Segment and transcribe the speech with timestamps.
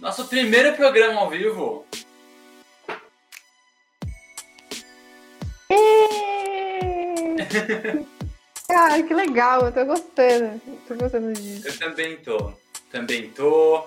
[0.00, 1.84] nosso primeiro programa ao vivo.
[8.66, 10.60] Cara, que legal, eu tô gostando.
[10.86, 11.68] Tô gostando disso.
[11.68, 12.52] Eu também tô.
[12.90, 13.86] Também tô.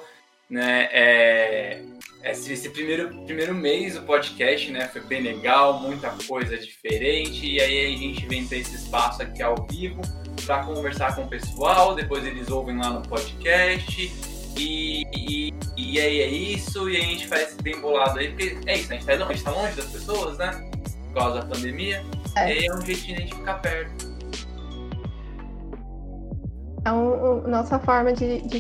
[0.50, 1.82] Né, é,
[2.24, 7.46] esse, esse primeiro, primeiro mês do podcast né, foi bem legal, muita coisa diferente.
[7.46, 10.02] E aí a gente vem ter esse espaço aqui ao vivo
[10.46, 11.96] para conversar com o pessoal.
[11.96, 14.33] Depois eles ouvem lá no podcast.
[14.58, 16.90] E, e, e aí é isso.
[16.90, 19.34] E aí a gente faz bem bolado aí, porque é isso, a gente tá, a
[19.34, 20.70] gente tá longe das pessoas, né?
[21.08, 22.04] Por causa da pandemia.
[22.38, 22.50] É.
[22.50, 24.14] E aí é um jeitinho de a gente ficar perto.
[26.86, 28.60] É um, um- nossa forma de, de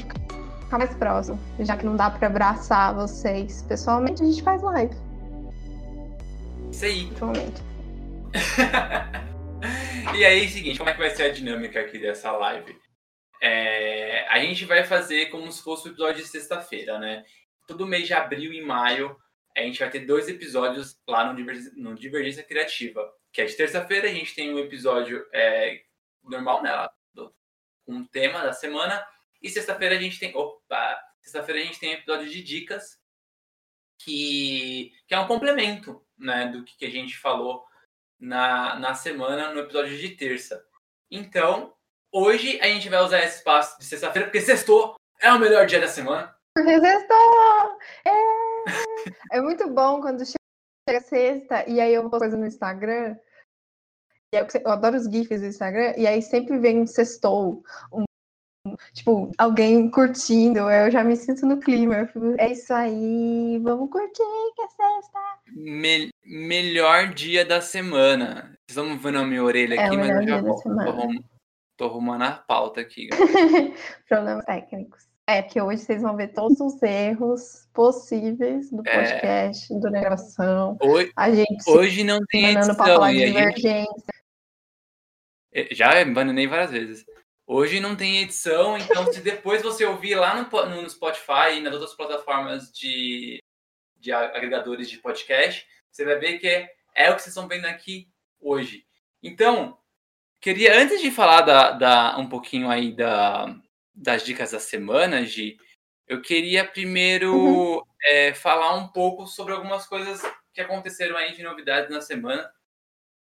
[0.62, 1.40] ficar mais próximo.
[1.60, 4.96] Já que não dá pra abraçar vocês pessoalmente, a gente faz live,
[6.72, 7.10] Isso aí.
[7.16, 7.62] atualmente.
[10.16, 12.76] e aí, seguinte, como é que vai ser a dinâmica aqui dessa live?
[13.46, 17.26] É, a gente vai fazer como se fosse o episódio de sexta-feira, né?
[17.68, 19.20] Todo mês de abril e maio,
[19.56, 23.14] a gente vai ter dois episódios lá no, Divergência- no Divergência Criativa.
[23.34, 25.84] Que é de terça-feira, a gente tem um episódio é,
[26.24, 26.72] normal, né?
[27.86, 29.06] Com o tema da semana.
[29.42, 30.34] E sexta-feira a gente tem.
[30.34, 30.98] Opa!
[31.20, 32.98] Sexta-feira a gente tem um episódio de dicas,
[33.98, 36.48] que, que é um complemento, né?
[36.48, 37.66] Do que, que a gente falou
[38.18, 40.66] na, na semana, no episódio de terça.
[41.12, 41.74] Então,
[42.14, 45.82] hoje a gente vai usar esse espaço de sexta-feira, porque sextou é o melhor dia
[45.82, 46.34] da semana.
[46.56, 47.78] Porque sextou!
[48.06, 49.38] É!
[49.38, 53.16] é muito bom quando chega sexta e aí eu vou coisa no Instagram.
[54.34, 58.04] Aí eu, eu adoro os GIFs do Instagram, e aí sempre vem um sextou, um,
[58.94, 62.06] tipo, alguém curtindo, eu já me sinto no clima.
[62.08, 64.24] fico, é isso aí, vamos curtir
[64.56, 65.20] que é sexta.
[65.52, 68.58] Me- melhor dia da semana.
[68.68, 70.64] Vocês estão vendo a minha orelha É aqui, o mas eu já dia da volto.
[70.64, 71.24] Tô, semana.
[71.78, 73.10] Tô arrumando a pauta aqui.
[74.08, 75.08] Problemas técnicos.
[75.28, 78.94] É, porque hoje vocês vão ver todos os erros possíveis do É.
[78.94, 80.78] podcast, da gravação.
[80.82, 82.96] Hoje, A gente hoje não tem enganando pra edição.
[82.96, 84.14] falar de E a gente, divergência.
[85.72, 87.06] já bananei várias vezes.
[87.46, 91.74] Hoje não tem edição, então se depois você ouvir lá no, no Spotify e nas
[91.74, 93.42] outras plataformas de,
[93.98, 97.66] de agregadores de podcast, você vai ver que é, é o que vocês estão vendo
[97.66, 98.10] aqui
[98.42, 98.86] hoje.
[99.22, 99.78] Então,
[100.44, 103.56] queria, antes de falar da, da- um pouquinho aí da,
[103.96, 105.58] das dicas da semana, Gi,
[106.08, 110.22] eu queria primeiro é, falar um pouco sobre algumas coisas
[110.54, 112.52] que aconteceram aí de novidades na semana.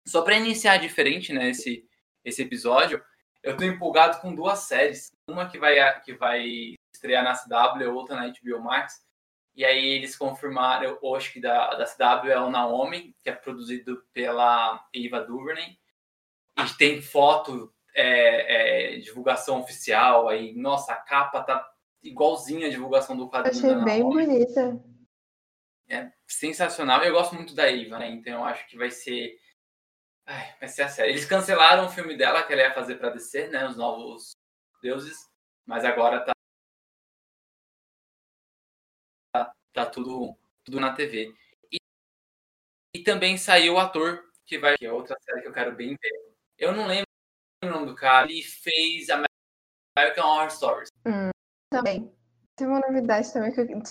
[0.06, 1.84] Só para iniciar diferente, né, esse,
[2.24, 3.02] esse episódio,
[3.42, 5.10] eu tô empolgado com duas séries.
[5.28, 9.02] Uma que vai, que vai estrear na CW, outra na HBO Max.
[9.54, 13.32] E aí eles confirmaram, eu acho que da, da CW é o Naomi, que é
[13.32, 15.76] produzido pela Eva DuVernay.
[16.58, 20.28] E tem foto, é, é, divulgação oficial.
[20.28, 21.68] Aí, nossa, a capa tá
[22.02, 24.84] igualzinha a divulgação do quadrinho Achei da bem bonita.
[25.88, 27.02] é sensacional.
[27.04, 28.08] Eu gosto muito da Eva, né?
[28.10, 29.38] Então eu acho que vai ser.
[30.26, 31.10] Ai, vai ser a série.
[31.10, 33.66] Eles cancelaram o filme dela que ela ia fazer pra descer, né?
[33.66, 34.32] Os novos
[34.82, 35.16] deuses.
[35.66, 36.32] Mas agora tá.
[39.32, 41.34] Tá, tá tudo, tudo na TV.
[41.72, 41.78] E,
[42.94, 44.76] e também saiu o ator que vai.
[44.76, 46.27] Que é outra série que eu quero bem ver.
[46.58, 47.04] Eu não lembro
[47.64, 48.26] o nome do cara.
[48.30, 50.88] Ele fez American Horror Stories.
[51.72, 52.12] Também.
[52.56, 53.82] Tem uma novidade também que eu-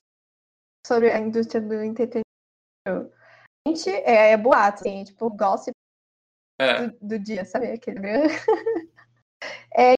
[0.85, 2.23] sobre a indústria do entretenimento.
[3.67, 5.74] Gente, é, é boato, assim, tipo, gossip
[6.59, 6.88] É.
[6.88, 7.68] do, do dia, sabe?
[7.71, 8.00] Aquele
[9.74, 9.94] é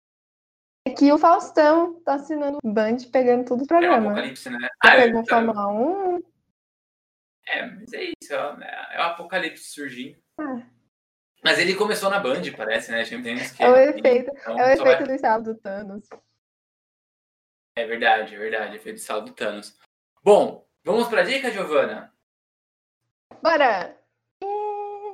[0.97, 4.07] que o Faustão tá assinando o Band pegando tudo o É o programa.
[4.11, 4.59] Apocalipse, né?
[4.83, 6.17] Já Ah, pegou Fórmula 1.
[7.47, 8.67] É, mas é isso, ó, né?
[8.91, 10.17] é o apocalipse surgindo.
[10.39, 10.67] Ah.
[11.44, 13.03] Mas ele começou na Band, parece, né?
[13.06, 16.07] Tem um É o efeito, então é o efeito do estado do Thanos.
[17.75, 19.77] É verdade, é verdade, efeito saldo Thanos.
[20.21, 22.13] Bom, vamos pra dica, Giovana?
[23.41, 23.97] Bora!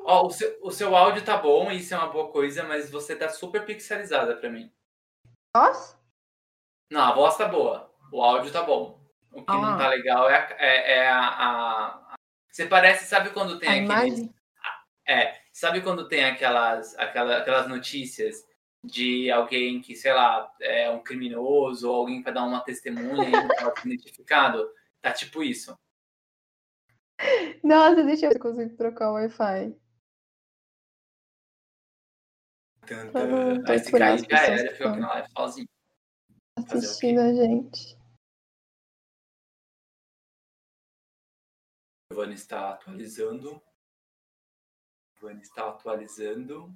[0.08, 3.16] Ó, o seu, o seu áudio tá bom, isso é uma boa coisa, mas você
[3.16, 4.72] tá super pixelizada pra mim.
[5.56, 6.00] Nossa!
[6.92, 9.00] Não, a voz tá boa, o áudio tá bom.
[9.32, 9.78] O que não Ah.
[9.78, 12.16] tá legal é, a, é, é a, a- a-
[12.52, 13.90] Você parece, sabe quando tem A aqueles...
[14.20, 14.36] imagem?
[15.08, 18.46] É, sabe quando tem aquelas, aquela, aquelas notícias
[18.84, 23.32] de alguém que, sei lá, é um criminoso ou alguém para dar uma testemunha e
[23.32, 24.70] não pode ser identificado?
[25.02, 25.74] Tá tipo isso.
[27.64, 29.80] Nossa, deixa eu ver se eu consigo trocar o Wi-Fi.
[32.86, 33.54] Tan, Pra tan.
[33.56, 35.70] não Aí se cair, as já era, ficou aqui estão na live sozinho.
[36.58, 37.98] Assistindo a gente.
[42.12, 43.64] Giovanni está atualizando.
[45.26, 46.72] Giovanni está atualizando.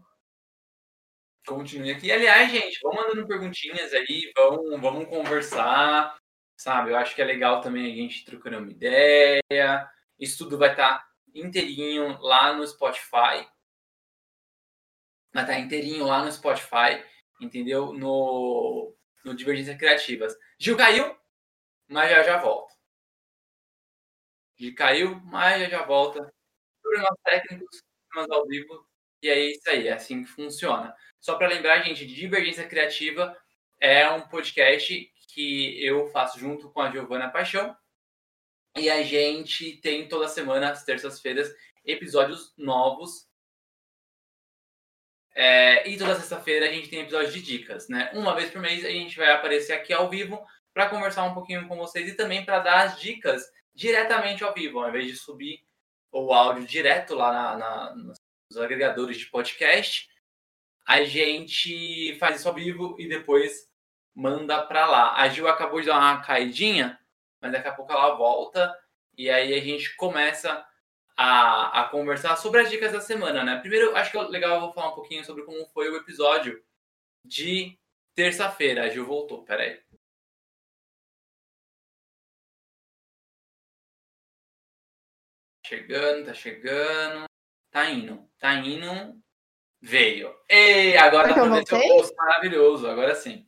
[1.45, 2.11] Continue aqui.
[2.11, 6.17] Aliás, gente, vão mandando perguntinhas aí, vão, vamos conversar,
[6.57, 6.91] sabe?
[6.91, 9.89] Eu acho que é legal também a gente trocando uma ideia.
[10.19, 13.47] Isso tudo vai estar inteirinho lá no Spotify.
[15.31, 17.03] Vai estar inteirinho lá no Spotify,
[17.39, 17.93] entendeu?
[17.93, 20.35] No, no Divergência Criativas.
[20.57, 21.15] Gil caiu,
[21.87, 22.73] mas já já volta.
[24.57, 26.33] Gil caiu, mas já já volta.
[26.81, 28.87] Problemas técnicos, problemas ao vivo.
[29.21, 30.93] E é isso aí, é assim que funciona.
[31.19, 33.37] Só para lembrar, gente, Divergência Criativa
[33.79, 37.75] é um podcast que eu faço junto com a Giovana Paixão.
[38.77, 41.53] E a gente tem toda semana, às terças-feiras,
[41.85, 43.27] episódios novos.
[45.35, 48.11] É, e toda sexta-feira a gente tem episódios de dicas, né?
[48.13, 51.67] Uma vez por mês a gente vai aparecer aqui ao vivo para conversar um pouquinho
[51.67, 55.63] com vocês e também para dar as dicas diretamente ao vivo, ao invés de subir
[56.11, 60.09] o áudio direto lá na, na, nos agregadores de podcast,
[60.87, 63.69] a gente faz isso ao vivo e depois
[64.15, 65.15] manda para lá.
[65.15, 66.99] A Gil acabou de dar uma caidinha,
[67.39, 68.75] mas daqui a pouco ela volta
[69.17, 70.65] e aí a gente começa
[71.15, 73.59] a, a conversar sobre as dicas da semana, né?
[73.59, 76.63] Primeiro, acho que é legal eu vou falar um pouquinho sobre como foi o episódio
[77.23, 77.77] de
[78.15, 78.85] terça-feira.
[78.85, 79.79] A Gil voltou, peraí.
[85.69, 87.25] Chegando, tá chegando.
[87.69, 89.21] Tá indo, tá indo.
[89.79, 90.35] Veio.
[90.49, 93.47] Ei, agora Será que eu tá post maravilhoso, agora sim.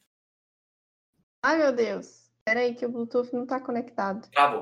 [1.44, 2.32] Ai, meu Deus.
[2.46, 4.30] Peraí que o Bluetooth não tá conectado.
[4.30, 4.62] Travou.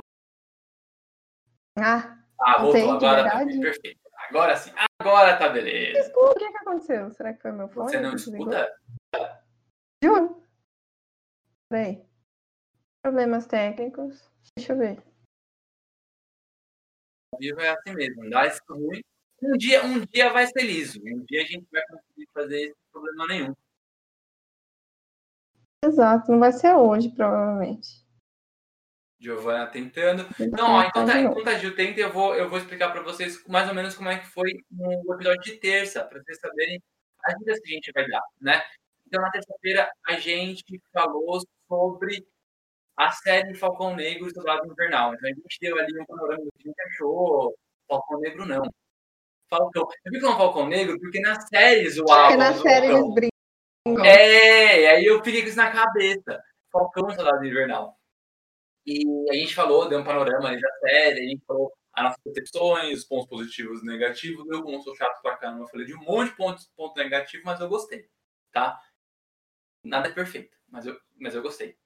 [1.77, 4.09] Ah, Ah, Voltei, voltou, agora tá perfeito.
[4.29, 4.71] Agora sim,
[5.01, 6.01] agora tá beleza.
[6.01, 7.11] desculpa, o que, que aconteceu?
[7.11, 7.89] Será que foi meu fone?
[7.91, 8.73] Você não escuta?
[10.01, 10.47] Juro.
[11.69, 12.05] Peraí.
[13.03, 14.31] Problemas técnicos.
[14.55, 15.08] Deixa eu ver.
[17.31, 19.01] Ao vivo é assim mesmo, dá esse ruim.
[19.41, 20.99] Um dia, um dia vai ser liso.
[21.01, 23.55] Um dia a gente vai conseguir fazer isso sem problema nenhum.
[25.83, 28.05] Exato, não vai ser hoje, provavelmente.
[29.19, 30.25] Giovana tentando.
[30.51, 33.01] Não, ó, então de tá, enquanto a Gil tenta, eu vou, eu vou explicar pra
[33.01, 36.81] vocês mais ou menos como é que foi no episódio de terça, pra vocês saberem
[37.23, 38.61] as dicas que a gente vai dar, né?
[39.05, 42.25] Então, na terça-feira, a gente falou sobre
[42.99, 45.13] a série Falcão Negro e Soldado Invernal.
[45.13, 47.57] Então, a gente deu ali um panorama do que a gente achou.
[47.87, 48.61] Falcão Negro, não.
[49.49, 49.87] Falcão.
[50.03, 54.05] Eu vi que um Falcão Negro porque nas séries o Porque na série eles brincam.
[54.05, 56.43] é, aí eu fiquei com isso na cabeça.
[56.69, 57.97] Falcão Soldado Invernal.
[58.85, 62.21] E a gente falou, deu um panorama ali da série, a gente falou as nossas
[62.21, 64.45] percepções, os pontos positivos e negativos.
[64.49, 67.43] Eu, como sou chato pra caramba, eu falei de um monte de pontos, ponto negativo,
[67.45, 68.09] mas eu gostei,
[68.51, 68.77] tá?
[69.85, 71.77] Nada é perfeito, mas eu, mas eu gostei.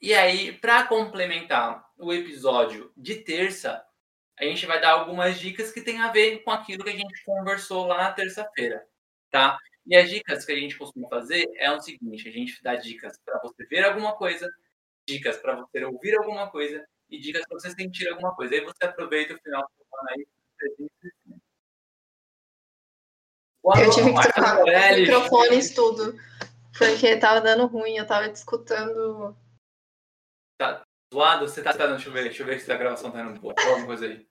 [0.00, 3.84] E aí, pra complementar o episódio de terça,
[4.38, 7.24] a gente vai dar algumas dicas que tem a ver com aquilo que a gente
[7.24, 8.86] conversou lá na terça-feira,
[9.30, 9.58] tá?
[9.86, 13.18] E as dicas que a gente costuma fazer é o seguinte: a gente dá dicas
[13.24, 14.50] para você ver alguma coisa,
[15.08, 18.54] dicas para você ouvir alguma coisa e dicas para você sentir alguma coisa.
[18.54, 20.26] Aí você aproveita o final do semana aí.
[23.62, 26.18] Boa Eu tive que trocar microfones, tudo.
[26.76, 29.36] Porque tava dando ruim, eu tava escutando.
[31.12, 33.40] Zoado, você tá esperando, deixa eu ver, deixa eu ver se a gravação tá indo
[33.40, 33.54] boa.
[33.58, 34.26] Alguma coisa aí.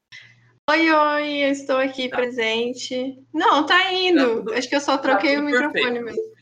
[0.70, 2.18] Oi, oi, eu estou aqui Tá.
[2.18, 3.16] presente.
[3.34, 4.20] Não, tá indo.
[4.20, 6.04] Tá tudo- Acho que eu só troquei o tudo microfone perfeito.
[6.06, 6.36] mesmo.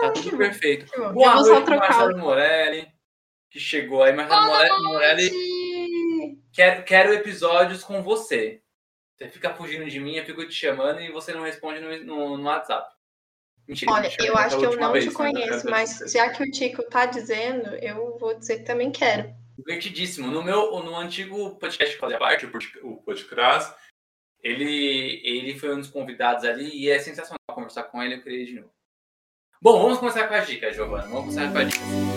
[0.00, 0.86] Tá tudo perfeito.
[0.96, 2.18] Boa eu vou noite, só trocar Marcelo o.
[2.18, 2.88] Morelli,
[3.50, 4.12] que chegou aí.
[4.12, 6.38] Marcelo More- Morelli, Gente!
[6.52, 8.60] quero, quero episódios com você.
[9.16, 12.36] Você fica fugindo de mim, eu fico te chamando e você não responde no, no-
[12.36, 12.92] no WhatsApp.
[13.66, 16.50] Mentira, Olha, eu acho que eu não vez, te conheço, ver mas já que o
[16.50, 19.34] Tico tá dizendo, eu vou dizer que também quero.
[19.56, 20.30] Divertidíssimo.
[20.30, 23.74] No meu no antigo podcast que fazia parte, o Pod- o Podcast,
[24.42, 28.42] ele, ele foi um dos convidados ali e é sensacional conversar com ele, eu queria
[28.42, 28.72] ir de novo.
[29.62, 31.04] Bom, vamos começar com as dicas, Giovana.
[31.04, 32.13] Vamos começar com as dicas.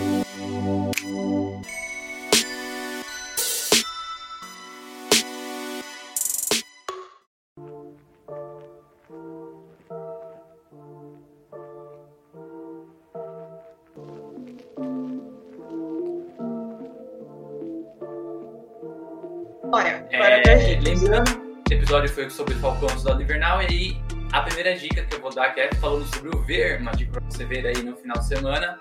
[21.08, 23.98] Lembrando, esse episódio foi sobre Falcão Soldado Invernal e
[24.34, 27.14] a primeira dica que eu vou dar, que é falando sobre o ver, uma dica
[27.14, 28.78] pra você ver aí no final de semana,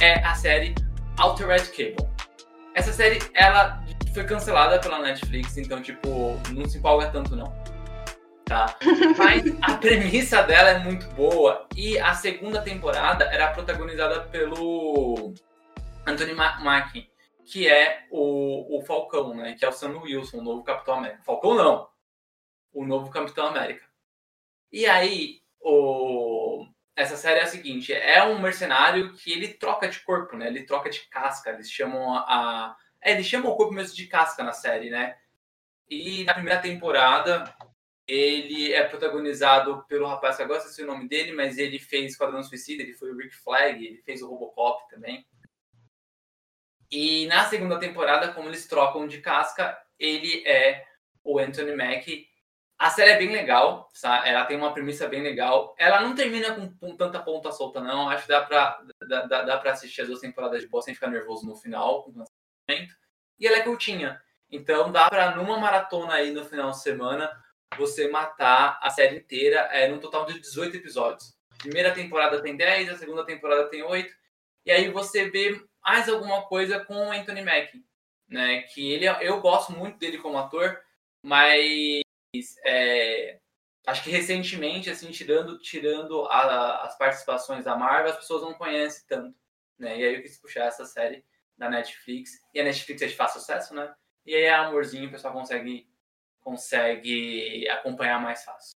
[0.00, 0.76] é a série
[1.18, 2.08] Altered Cable.
[2.72, 3.82] Essa série, ela
[4.14, 7.52] foi cancelada pela Netflix, então, tipo, não se empolga tanto, não.
[8.44, 8.76] Tá?
[9.18, 11.66] Mas a premissa dela é muito boa.
[11.74, 15.34] E a segunda temporada era protagonizada pelo
[16.06, 17.08] Anthony Mackie,
[17.46, 19.54] que é o, o Falcão, né?
[19.54, 21.22] Que é o Sam Wilson, o novo Capitão América.
[21.22, 21.88] Falcão não,
[22.72, 23.86] o novo Capitão América.
[24.72, 26.66] E aí, o...
[26.96, 30.48] essa série é a seguinte: é um mercenário que ele troca de corpo, né?
[30.48, 31.50] Ele troca de casca.
[31.50, 32.76] Eles chamam a.
[33.00, 35.16] É, eles chamam o corpo mesmo de casca na série, né?
[35.88, 37.44] E na primeira temporada,
[38.08, 42.42] ele é protagonizado pelo rapaz que agora sei o nome dele, mas ele fez Esquadrão
[42.42, 45.24] Suicida, ele foi o Rick Flag, ele fez o Robocop também.
[46.90, 50.84] E na segunda temporada, como eles trocam de casca, ele é
[51.24, 52.26] o Anthony Mackie.
[52.78, 54.28] A série é bem legal, sabe?
[54.28, 55.74] ela tem uma premissa bem legal.
[55.78, 58.08] Ela não termina com, tanta ponta solta, não.
[58.08, 61.08] Acho que dá pra, dá, dá, pra assistir as duas temporadas de boa sem ficar
[61.08, 62.94] nervoso no final, com o lançamento.
[63.38, 64.20] E ela é curtinha.
[64.50, 67.30] Então dá pra, numa maratona aí no final de semana,
[67.78, 71.34] você matar a série inteira é, num total de 18 episódios.
[71.52, 74.14] A primeira temporada tem 10, a segunda temporada tem 8.
[74.66, 77.84] E aí você vê mais alguma coisa com o Anthony Mackie,
[78.28, 78.62] né?
[78.62, 80.82] Que ele, eu gosto muito dele como ator,
[81.22, 82.02] mas
[82.66, 83.38] é,
[83.86, 89.04] acho que recentemente, assim, tirando, tirando a, as participações da Marvel, as pessoas não conhecem
[89.06, 89.38] tanto,
[89.78, 89.96] né?
[89.96, 91.24] E aí eu quis puxar essa série
[91.56, 92.32] da Netflix.
[92.52, 93.94] E a Netflix é de fácil sucesso, né?
[94.26, 95.88] E aí é amorzinho, o pessoal consegue
[96.40, 98.75] consegue acompanhar mais fácil.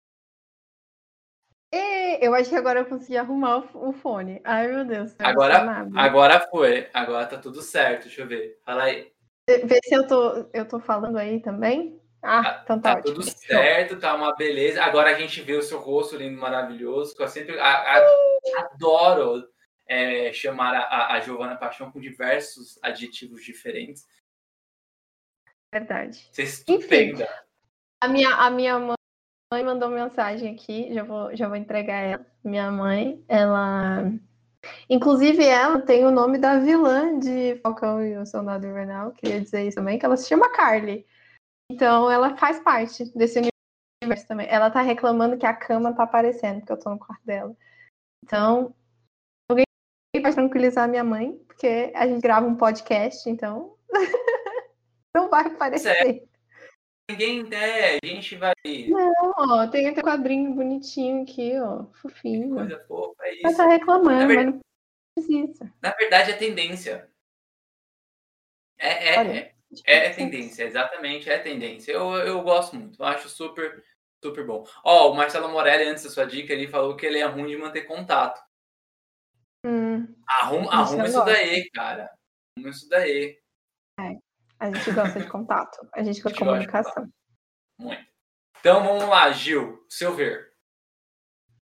[1.73, 4.41] E eu acho que agora eu consegui arrumar o, fone.
[4.43, 5.15] Ai, meu Deus.
[5.19, 6.89] Agora, agora foi.
[6.93, 8.03] Agora tá tudo certo.
[8.03, 8.59] Deixa eu ver.
[8.65, 9.11] Fala aí.
[9.47, 12.01] Vê se eu tô, eu tô falando aí também.
[12.21, 14.83] Ah, tá, então tá, tá tudo certo, tá uma beleza.
[14.83, 17.15] Agora a gente vê o seu rosto lindo, maravilhoso.
[17.17, 18.05] eu sempre a, a,
[18.59, 19.47] adoro
[19.87, 24.05] é, chamar a, a Giovana Paixão com diversos adjetivos diferentes.
[25.73, 26.27] Verdade.
[26.31, 27.23] Você é estupenda.
[27.23, 27.33] Enfim,
[28.01, 28.96] a minha, a minha mãe
[29.53, 32.25] mandou mensagem aqui, já vou, já vou entregar ela.
[32.43, 34.11] Minha mãe, ela.
[34.89, 39.65] Inclusive, ela tem o nome da vilã de Falcão e o Soldado Invernal, queria dizer
[39.65, 41.05] isso também, que ela se chama Carly.
[41.71, 43.39] Então, ela faz parte desse
[44.03, 44.47] universo também.
[44.49, 47.55] Ela tá reclamando que a cama tá aparecendo, porque eu tô no quarto dela.
[48.23, 48.75] Então,
[49.49, 49.65] alguém
[50.21, 53.77] vai tranquilizar a minha mãe, porque a gente grava um podcast, então.
[55.15, 55.93] não vai aparecer.
[55.93, 56.36] Certo
[57.09, 58.53] ninguém der, a gente vai.
[58.87, 61.85] Não, ó, tem até quadrinho bonitinho aqui, ó.
[61.93, 62.49] Fofinho.
[62.49, 63.43] Que coisa fofa, é isso.
[63.43, 64.61] Mas tá reclamando, verdade, mas não
[65.15, 65.73] precisa.
[65.81, 67.09] Na verdade, é tendência.
[68.77, 71.91] É, é, Olha, é, é, tendência, exatamente, é tendência.
[71.91, 73.83] Eu, eu gosto muito, eu acho super,
[74.23, 74.65] super bom.
[74.83, 77.57] Ó, o Marcelo Morelli, antes da sua dica, ele falou que ele é ruim de
[77.57, 78.45] manter contato.
[79.65, 82.11] Hum, arruma arruma isso daí, cara.
[82.57, 83.39] Arruma isso daí.
[83.99, 84.26] É.
[84.59, 87.09] A gente gosta de contato, a gente gosta de comunicação.
[87.79, 88.07] Muito.
[88.59, 90.51] Então vamos lá, Gil, seu ver.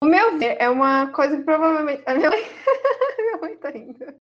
[0.03, 2.03] O meu ver é uma coisa que provavelmente.
[2.07, 2.43] A minha mãe,
[3.19, 4.15] minha mãe tá indo.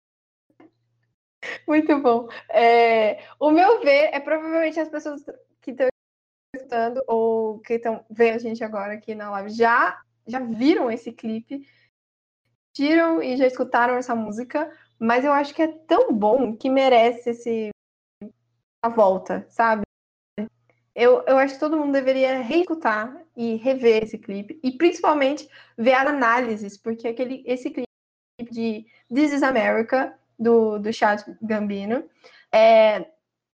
[1.68, 2.28] Muito bom.
[2.50, 3.24] É...
[3.40, 5.24] O meu ver é provavelmente as pessoas
[5.62, 5.88] que estão
[6.56, 11.12] escutando ou que estão vendo a gente agora aqui na live já, já viram esse
[11.12, 11.68] clipe,
[12.74, 17.30] tiram e já escutaram essa música, mas eu acho que é tão bom que merece
[17.30, 17.70] esse
[18.82, 19.84] a volta, sabe?
[20.96, 24.60] Eu, eu acho que todo mundo deveria reescutar e rever esse clipe.
[24.64, 27.88] E principalmente ver as análises, porque aquele, esse clipe
[28.52, 32.08] de This is America, do, do Chad Gambino,
[32.52, 33.06] é,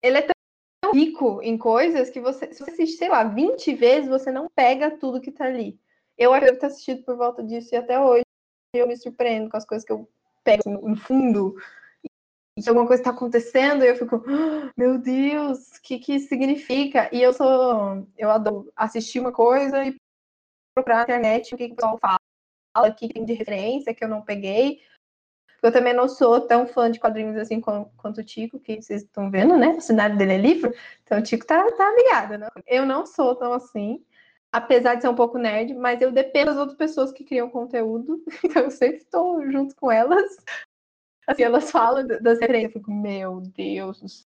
[0.02, 4.10] ele é tão rico em coisas que você, se você assiste, sei lá, 20 vezes,
[4.10, 5.80] você não pega tudo que tá ali.
[6.18, 8.24] Eu devo ter assistido por volta disso e até hoje
[8.74, 10.10] eu me surpreendo com as coisas que eu
[10.44, 11.56] pego assim, no fundo
[12.64, 16.28] que alguma coisa está acontecendo e eu fico, oh, meu Deus, o que, que isso
[16.28, 17.10] significa?
[17.12, 19.96] E eu sou, eu adoro assistir uma coisa e
[20.74, 24.04] procurar na internet o que, que o pessoal fala, o que tem de referência que
[24.04, 24.82] eu não peguei.
[25.62, 29.30] Eu também não sou tão fã de quadrinhos assim quanto o Tico, que vocês estão
[29.30, 29.70] vendo, né?
[29.70, 32.48] O cenário dele é livro, então o Tico tá, tá ligado, né?
[32.66, 34.04] Eu não sou tão assim,
[34.52, 38.24] apesar de ser um pouco nerd, mas eu dependo das outras pessoas que criam conteúdo,
[38.44, 40.36] então eu sempre estou junto com elas
[41.28, 44.28] Assim, elas falam das referências, eu fico, meu Deus,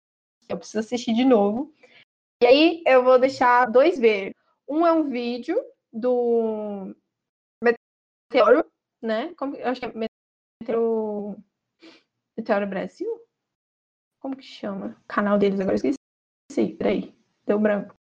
[0.48, 1.74] eu preciso assistir de novo.
[2.42, 4.36] E aí eu vou deixar dois ver.
[4.68, 5.60] Um é um vídeo
[5.92, 6.96] do
[7.64, 8.66] Meteoro,
[9.02, 9.34] né?
[9.36, 10.10] Como, eu acho que é
[10.62, 11.38] Meteoro...
[12.38, 13.22] Meteoro Brasil?
[14.20, 14.98] Como que chama?
[15.04, 16.76] O canal deles agora, eu esqueci.
[16.76, 17.16] Peraí,
[17.46, 17.96] deu branco.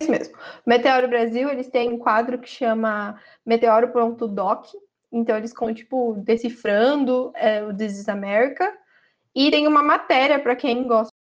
[0.00, 0.36] Isso mesmo.
[0.66, 4.66] Meteoro Brasil, eles têm um quadro que chama Meteoro.doc,
[5.12, 8.72] então eles ficam, tipo, decifrando é, o This is America.
[9.34, 11.12] E tem uma matéria para quem gosta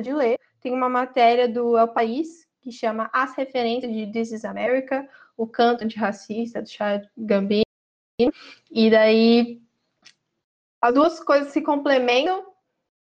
[0.00, 4.44] de ler tem uma matéria do El País que chama As Referências de This is
[4.44, 7.64] America, o canto antirracista do Chad Gambino.
[8.70, 9.62] E daí
[10.82, 12.52] as duas coisas se complementam,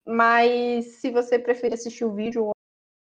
[0.05, 2.53] mas se você preferir assistir o vídeo ou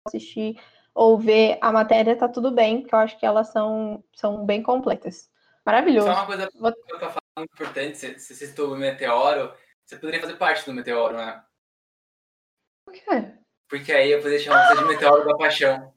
[0.07, 0.59] assistir
[0.93, 4.63] ou ver a matéria, tá tudo bem, porque eu acho que elas são, são bem
[4.63, 5.29] completas.
[5.69, 6.07] Maravilhoso.
[6.07, 6.73] Só uma coisa Vou...
[6.73, 7.19] que eu tô falando
[7.53, 9.53] importante, você citou o Meteoro,
[9.85, 11.43] você poderia fazer parte do Meteoro, né?
[12.85, 13.33] Por quê?
[13.69, 15.93] Porque aí eu poderia chamar você de Meteoro da Paixão.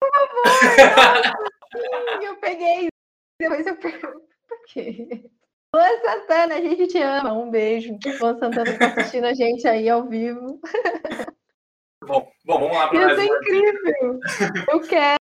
[0.00, 0.42] Por favor!
[2.24, 2.88] eu peguei,
[3.38, 5.22] depois eu pergunto por quê?
[5.74, 7.32] Luan Santana, a gente te ama.
[7.34, 7.98] Um beijo.
[8.18, 10.58] Luan Santana tá assistindo a gente aí ao vivo.
[12.04, 14.20] Bom, bom vamos lá para Isso é incrível.
[14.70, 15.21] Eu quero.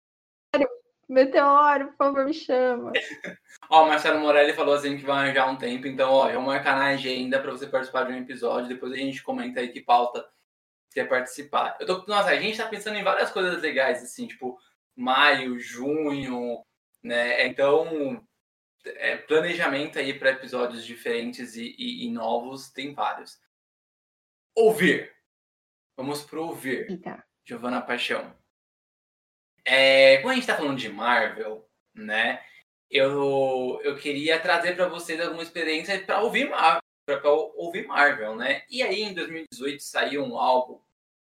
[1.08, 2.92] Meteoro, por favor, me chama.
[3.70, 6.76] Ó, o Marcelo Morelli falou assim que vai arranjar um tempo, então, ó, já marcar
[6.76, 8.68] na agenda para você participar de um episódio.
[8.68, 10.26] Depois a gente comenta aí que pauta
[10.92, 11.76] quer participar.
[11.80, 14.58] Eu tô, nossa, a gente tá pensando em várias coisas legais, assim, tipo,
[14.96, 16.64] maio, junho,
[17.02, 17.46] né?
[17.46, 18.24] Então,
[18.84, 23.38] é, planejamento aí para episódios diferentes e, e, e, novos tem vários.
[24.54, 25.14] Ouvir.
[25.96, 26.90] Vamos pro ouvir.
[26.90, 27.24] Eita.
[27.44, 28.34] Giovana Paixão.
[29.70, 32.42] É, como a gente está falando de Marvel, né?
[32.90, 38.62] Eu, eu queria trazer para vocês alguma experiência para ouvir Marvel, para ouvir Marvel, né?
[38.70, 40.80] E aí em 2018 saiu um álbum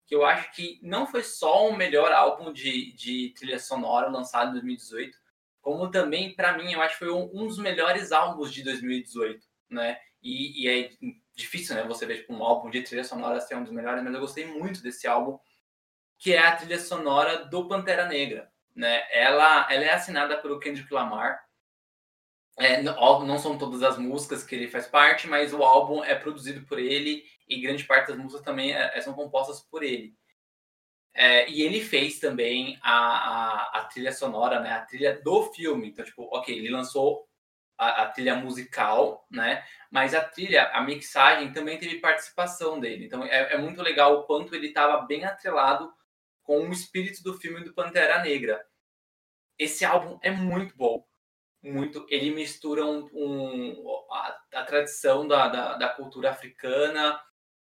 [0.05, 4.51] que eu acho que não foi só o melhor álbum de, de trilha sonora lançado
[4.51, 5.17] em 2018,
[5.61, 9.47] como também, para mim, eu acho que foi um, um, dos melhores álbuns de 2018,
[9.71, 10.01] né?
[10.21, 10.91] E, e, é
[11.37, 11.85] difícil, né?
[11.85, 14.45] Você ver tipo, um álbum de trilha sonora ser um dos melhores, mas eu gostei
[14.45, 15.39] muito desse álbum,
[16.23, 19.03] que é a trilha sonora do Pantera Negra, né?
[19.11, 21.45] Ela, ela é assinada pelo Kendrick Lamar.
[22.57, 26.65] É, não, são todas as músicas que ele faz parte, mas o álbum é produzido
[26.65, 30.15] por ele e grande parte das músicas também é, são compostas por ele.
[31.13, 34.71] É, e ele fez também a, a, a, trilha sonora, né?
[34.75, 35.89] A trilha do filme.
[35.89, 37.27] Então, tipo, ok, ele lançou
[37.77, 39.65] a, a, trilha musical, né?
[39.91, 43.07] Mas a trilha, a mixagem também teve participação dele.
[43.07, 45.93] Então, é, é muito legal o quanto ele estava bem atrelado
[46.53, 48.63] com o espírito do filme do Pantera Negra.
[49.59, 51.03] Esse álbum é muito bom.
[51.63, 52.05] Muito.
[52.11, 57.19] Ele mistura um, um a, a, tradição da, da, da cultura africana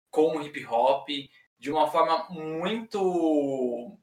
[0.09, 1.09] com o hip hop
[1.57, 3.99] de uma forma muito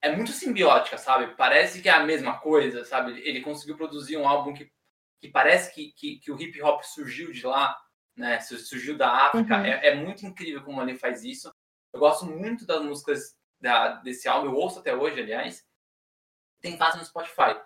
[0.00, 1.36] é muito simbiótica, sabe?
[1.36, 3.20] Parece que é a mesma coisa, sabe?
[3.28, 4.72] Ele conseguiu produzir um álbum que,
[5.20, 7.76] que parece que, que, que o hip hop surgiu de lá,
[8.16, 8.40] né?
[8.40, 9.58] Surgiu da África.
[9.58, 9.64] Uhum.
[9.64, 11.52] É, é, muito incrível como ele faz isso.
[11.92, 15.64] Eu gosto muito das músicas da, desse álbum, eu ouço até hoje, aliás.
[16.60, 17.58] Tem fácil no Spotify.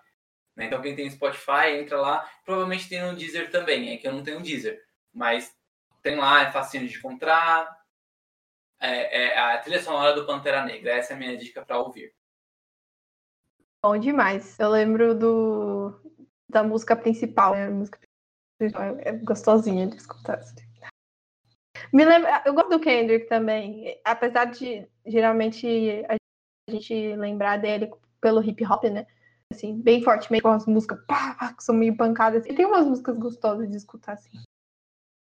[0.55, 0.67] Né?
[0.67, 2.31] Então, quem tem Spotify, entra lá.
[2.45, 4.85] Provavelmente tem no Deezer também, é que eu não tenho Deezer.
[5.13, 5.57] Mas
[6.03, 7.75] tem lá, é facinho de encontrar
[8.79, 10.93] é, é a trilha sonora do Pantera Negra.
[10.93, 12.15] Essa é a minha dica para ouvir.
[13.83, 14.59] Bom demais.
[14.59, 15.99] Eu lembro do
[16.49, 17.55] da música principal.
[17.55, 17.69] Né?
[17.69, 17.99] Música
[18.59, 20.41] principal é gostosinha de escutar.
[21.93, 25.67] Me lembra, eu gosto do Kendrick também, apesar de geralmente
[26.09, 26.17] a
[26.71, 29.07] gente lembrar dele pelo hip hop, né?
[29.53, 32.45] Assim, bem fortemente com as músicas pá, pá, que são meio pancadas.
[32.47, 34.43] E tem umas músicas gostosas de escutar assim.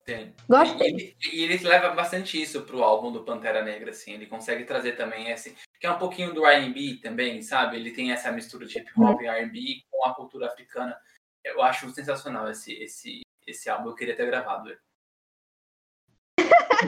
[0.04, 0.34] Tem.
[0.50, 0.84] Gosto.
[0.84, 4.14] E, e, ele leva bastante isso pro álbum do Pantera Negra, assim.
[4.14, 5.56] Ele consegue trazer também esse.
[5.80, 7.78] Que é um pouquinho do RB também, sabe?
[7.78, 9.22] Ele tem essa mistura de hip hop uhum.
[9.22, 11.00] e RB com a cultura africana.
[11.44, 13.90] Eu acho sensacional esse, esse, esse álbum.
[13.90, 14.80] Eu queria ter gravado ele.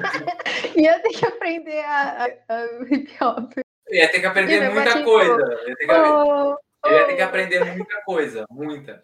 [0.78, 3.54] e eu tenho que aprender a, a, a hip hop.
[3.88, 5.32] Eu ia ter que aprender muita coisa.
[5.32, 9.04] Eu ia ter que, oh, eu ia ter que aprender muita coisa, muita.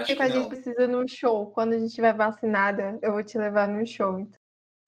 [0.00, 1.50] Acho que a gente precisa num show.
[1.52, 4.28] Quando a gente estiver vacinada, eu vou te levar num show.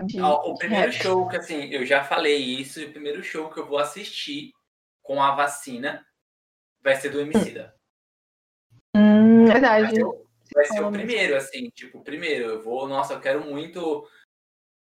[0.01, 3.51] Então, de, o primeiro de show que, assim, eu já falei isso, o primeiro show
[3.51, 4.51] que eu vou assistir
[5.03, 6.05] com a vacina
[6.83, 7.75] vai ser do Emicida.
[8.95, 9.85] Hum, verdade.
[9.85, 12.45] Vai ser, vai ser o primeiro, assim, tipo, o primeiro.
[12.51, 14.07] Eu vou, nossa, eu quero muito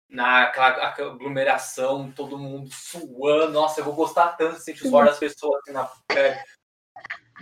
[0.09, 3.53] naquela aglomeração, todo mundo suando.
[3.53, 6.39] Nossa, eu vou gostar tanto de sentir o suor das pessoas assim, na pele.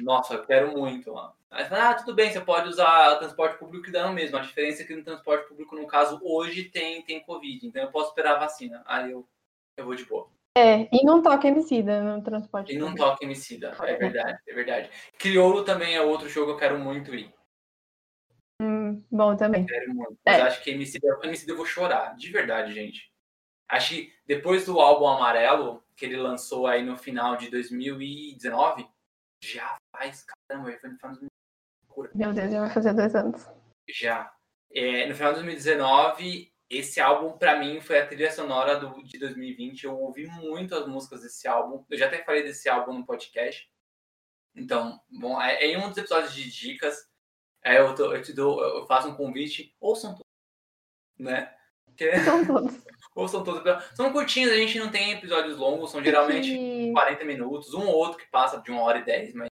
[0.00, 1.32] Nossa, eu quero muito, mano.
[1.50, 4.38] Mas, ah, tudo bem, você pode usar transporte público que dá no mesmo.
[4.38, 7.66] A diferença é que no transporte público, no caso, hoje tem, tem Covid.
[7.66, 8.82] Então eu posso esperar a vacina.
[8.86, 9.28] Aí eu,
[9.76, 10.30] eu vou de boa.
[10.56, 14.90] É, e não toca emicida no transporte E não toca emicida, é verdade, é verdade.
[15.18, 17.32] Crioulo também é outro jogo que eu quero muito ir.
[18.62, 19.66] Hum, bom também.
[19.66, 20.18] quero muito.
[20.24, 20.42] Mas é.
[20.42, 23.12] acho que emicida, emicida eu vou chorar, de verdade, gente.
[23.68, 28.86] Acho que depois do álbum Amarelo, que ele lançou aí no final de 2019,
[29.42, 31.26] já faz, caramba, foi no final de
[32.14, 33.46] meu Deus, já vai fazer dois anos.
[33.88, 34.32] Já.
[34.74, 39.18] É, no final de 2019, esse álbum, para mim, foi a trilha sonora do, de
[39.18, 39.84] 2020.
[39.84, 41.84] Eu ouvi muito as músicas desse álbum.
[41.90, 43.70] Eu já até falei desse álbum no podcast.
[44.54, 46.96] Então, bom, é, é em um dos episódios de dicas.
[47.64, 49.74] É, eu, tô, eu te dou, eu faço um convite.
[49.80, 50.26] Ouçam todos,
[51.18, 51.54] né?
[51.96, 52.18] Que...
[52.20, 52.84] São todos.
[53.14, 53.84] Ouçam todos.
[53.94, 56.92] São curtinhos, a gente não tem episódios longos, são geralmente que...
[56.92, 59.48] 40 minutos, um ou outro que passa de uma hora e dez, mas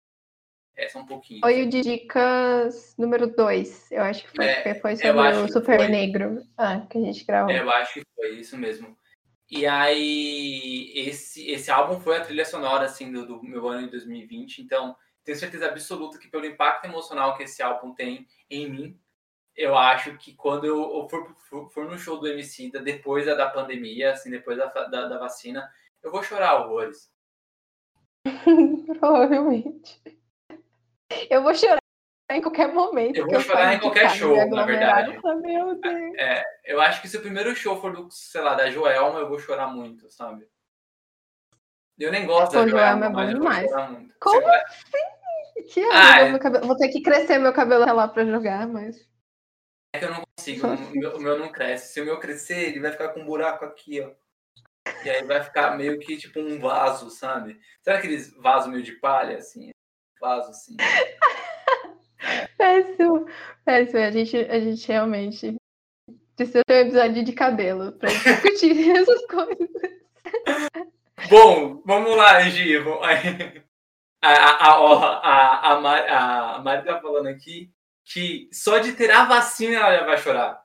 [0.77, 1.41] é só um pouquinho.
[1.41, 5.79] Foi o de dicas número 2, eu acho que foi, é, foi sobre o Super
[5.79, 5.89] foi.
[5.89, 7.51] Negro ah, que a gente gravou.
[7.51, 8.97] É, eu acho que foi isso mesmo.
[9.49, 13.91] E aí, esse, esse álbum foi a trilha sonora, assim, do, do meu ano de
[13.93, 19.01] 2020, então tenho certeza absoluta que pelo impacto emocional que esse álbum tem em mim,
[19.57, 23.49] eu acho que quando eu for, for, for no show do MC depois da, da
[23.49, 25.71] pandemia, assim, depois da, da, da vacina,
[26.03, 27.11] eu vou chorar horrores.
[28.99, 30.03] Provavelmente.
[31.31, 31.79] Eu vou chorar
[32.31, 33.17] em qualquer momento.
[33.17, 35.19] Eu vou chorar em qualquer show, na verdade.
[35.41, 36.15] Meu Deus.
[36.19, 39.29] É, eu acho que se o primeiro show for do, sei lá, da Joelma, eu
[39.29, 40.47] vou chorar muito, sabe?
[41.99, 43.71] Eu nem gosto da Joelma, é bom demais.
[44.21, 45.15] Como Você assim?
[45.73, 46.39] Que ah, é...
[46.39, 46.67] cabelo...
[46.67, 49.09] Vou ter que crescer meu cabelo lá pra jogar, mas.
[49.95, 51.93] É que eu não consigo, o meu, o meu não cresce.
[51.93, 54.11] Se o meu crescer, ele vai ficar com um buraco aqui, ó.
[55.05, 57.59] E aí vai ficar meio que tipo um vaso, sabe?
[57.83, 59.71] Sabe aqueles vasos meio de palha, assim?
[60.21, 60.77] Vaso, assim.
[62.59, 63.27] péssimo,
[63.65, 63.99] péssimo.
[64.01, 65.57] A gente, a gente realmente
[66.37, 69.71] precisa ter um episódio de cabelo pra discutir essas coisas.
[71.29, 72.77] Bom, vamos lá, Gi.
[74.23, 77.71] A, a, a, a, Mari, a Mari tá falando aqui
[78.05, 80.65] que só de ter a vacina ela já vai chorar.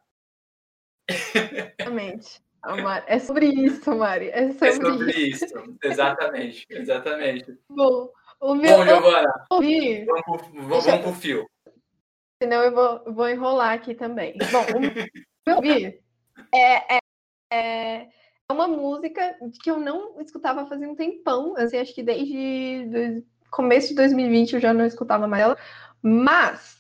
[1.10, 2.42] Exatamente.
[3.08, 4.30] É sobre isso, Mari.
[4.30, 5.46] É sobre, é sobre isso.
[5.46, 5.78] isso.
[5.84, 7.58] Exatamente, exatamente.
[7.70, 8.78] Bom, o meu.
[8.78, 11.50] Bom, Giovana, vamos, vamos, vamos pro fio.
[12.42, 14.36] Senão eu vou, vou enrolar aqui também.
[14.52, 15.94] Bom, o meu
[16.54, 17.00] é, é,
[17.52, 18.08] é
[18.52, 21.56] uma música que eu não escutava fazia um tempão.
[21.56, 25.58] Assim, acho que desde começo de 2020 eu já não escutava mais ela.
[26.02, 26.80] Mas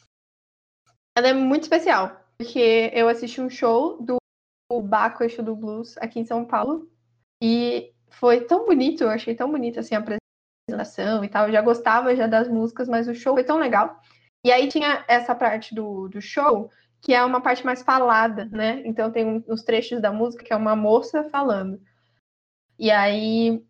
[1.17, 2.19] ela é muito especial.
[2.37, 4.17] Porque eu assisti um show do
[4.81, 6.89] Baco Eixo do Blues aqui em São Paulo.
[7.41, 11.47] E foi tão bonito, eu achei tão bonito assim a apresentação e tal.
[11.47, 13.99] Eu já gostava já das músicas, mas o show foi tão legal.
[14.45, 18.81] E aí tinha essa parte do, do show, que é uma parte mais falada, né?
[18.85, 21.81] Então tem os trechos da música que é uma moça falando.
[22.77, 23.63] E aí,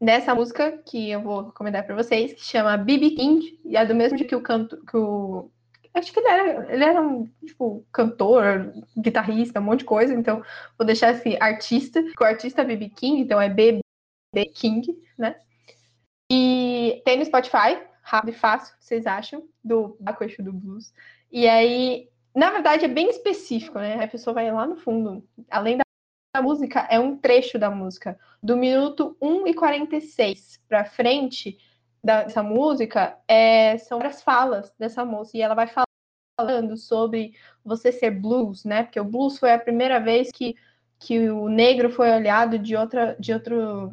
[0.00, 3.10] nessa música que eu vou recomendar para vocês, que chama B.B.
[3.10, 5.50] King, e é do mesmo que o canto que o
[5.94, 10.42] acho que ele era, ele era um tipo cantor, guitarrista, um monte de coisa, então
[10.78, 12.90] vou deixar esse artista, que o artista é B.B.
[12.90, 14.46] King, então é B.B.
[14.54, 15.36] King, né?
[16.30, 20.92] E tem no Spotify, rápido e fácil, vocês acham, do Bacocho do Blues.
[21.30, 24.02] E aí, na verdade, é bem específico, né?
[24.02, 25.26] A pessoa vai lá no fundo.
[25.50, 28.18] Além da música, é um trecho da música.
[28.42, 31.58] Do minuto 1 e 46 para frente
[32.02, 35.36] dessa música, é, são as falas dessa moça.
[35.36, 35.68] E ela vai
[36.38, 38.82] falando sobre você ser blues, né?
[38.84, 40.56] Porque o blues foi a primeira vez que,
[40.98, 43.92] que o negro foi olhado de, outra, de outro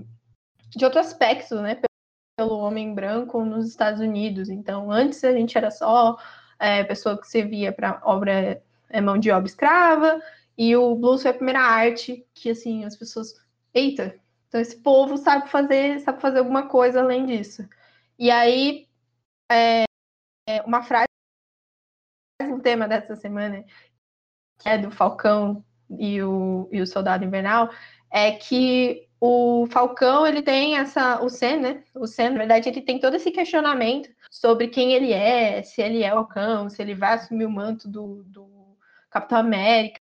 [0.69, 1.81] de outro aspecto, né?
[2.37, 4.49] Pelo homem branco nos Estados Unidos.
[4.49, 6.17] Então, antes a gente era só
[6.59, 10.21] é, pessoa que servia para obra, é, mão de obra escrava,
[10.57, 13.33] e o blues foi a primeira arte que, assim, as pessoas,
[13.73, 17.67] eita, então esse povo sabe fazer, sabe fazer alguma coisa além disso.
[18.17, 18.87] E aí,
[19.49, 19.85] é,
[20.47, 21.07] é uma frase,
[22.41, 23.63] um tema dessa semana,
[24.59, 27.69] que é do Falcão e o, e o Soldado Invernal,
[28.11, 31.83] é que o Falcão, ele tem essa, o Sen, né?
[31.93, 36.03] O Sen, na verdade, ele tem todo esse questionamento sobre quem ele é, se ele
[36.03, 38.77] é o Falcão, se ele vai assumir o manto do, do
[39.09, 39.99] Capitão América,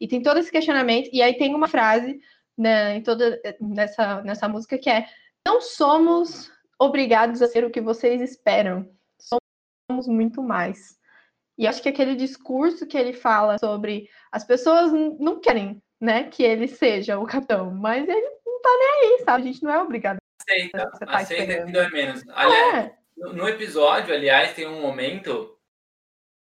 [0.00, 2.20] e tem todo esse questionamento, e aí tem uma frase
[2.56, 5.06] né, em toda nessa, nessa música que é
[5.46, 10.98] não somos obrigados a ser o que vocês esperam, somos muito mais.
[11.56, 16.42] E acho que aquele discurso que ele fala sobre as pessoas não querem né, que
[16.42, 19.42] ele seja o capitão, mas ele não tá nem aí, sabe?
[19.42, 20.18] A gente não é obrigado.
[20.40, 22.22] Aceita, tá aceita que dói menos.
[22.30, 22.94] Aliás, é.
[23.16, 25.58] no episódio, aliás, tem um momento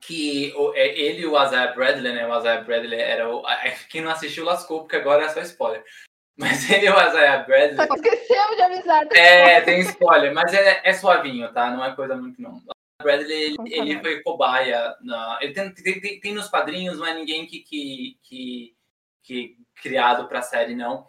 [0.01, 2.27] que é, ele e o Isaiah Bradley, né?
[2.27, 3.43] O Isaiah Bradley era o.
[3.89, 5.85] Quem não assistiu lascou, porque agora é só spoiler.
[6.39, 7.77] Mas ele e o Isaiah Bradley.
[7.77, 9.07] Só esqueceu de avisar.
[9.13, 11.71] É, tem spoiler, mas é, é suavinho, tá?
[11.71, 12.63] Não é coisa muito não.
[13.03, 14.97] Bradley, ele, ele foi cobaia.
[15.03, 18.75] Na, ele tem, tem, tem, tem, nos quadrinhos, não é ninguém que, que, que
[19.23, 21.07] que criado para a série, não.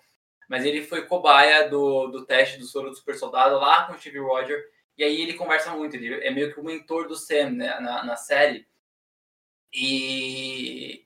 [0.49, 3.99] Mas ele foi cobaia do, do teste do soro do super soldado lá com o
[3.99, 4.61] Steve Roger.
[4.97, 8.03] E aí ele conversa muito, ele é meio que o mentor do Sam né, na,
[8.03, 8.67] na série.
[9.73, 11.05] E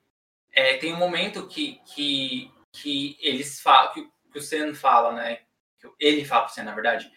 [0.52, 5.42] é, tem um momento que, que, que eles falam, que, que o Sen fala, né?
[5.80, 7.12] Que ele fala pro Sen, na verdade,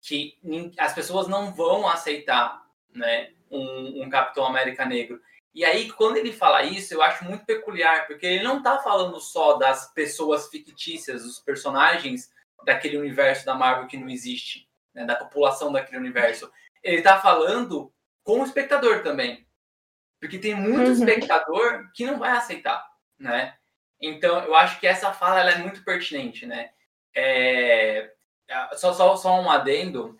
[0.00, 0.38] que
[0.78, 2.62] as pessoas não vão aceitar,
[2.94, 3.32] né?
[3.50, 5.20] Um, um Capitão América negro.
[5.54, 9.20] E aí, quando ele fala isso, eu acho muito peculiar, porque ele não está falando
[9.20, 12.30] só das pessoas fictícias, dos personagens
[12.64, 16.50] daquele universo da Marvel que não existe, né, da população daquele universo.
[16.82, 19.46] Ele está falando com o espectador também.
[20.18, 20.92] Porque tem muito uhum.
[20.92, 22.82] espectador que não vai aceitar,
[23.18, 23.56] né?
[24.00, 26.70] Então, eu acho que essa fala é muito pertinente, né?
[27.14, 28.10] É,
[28.74, 30.16] só, só, só um adendo,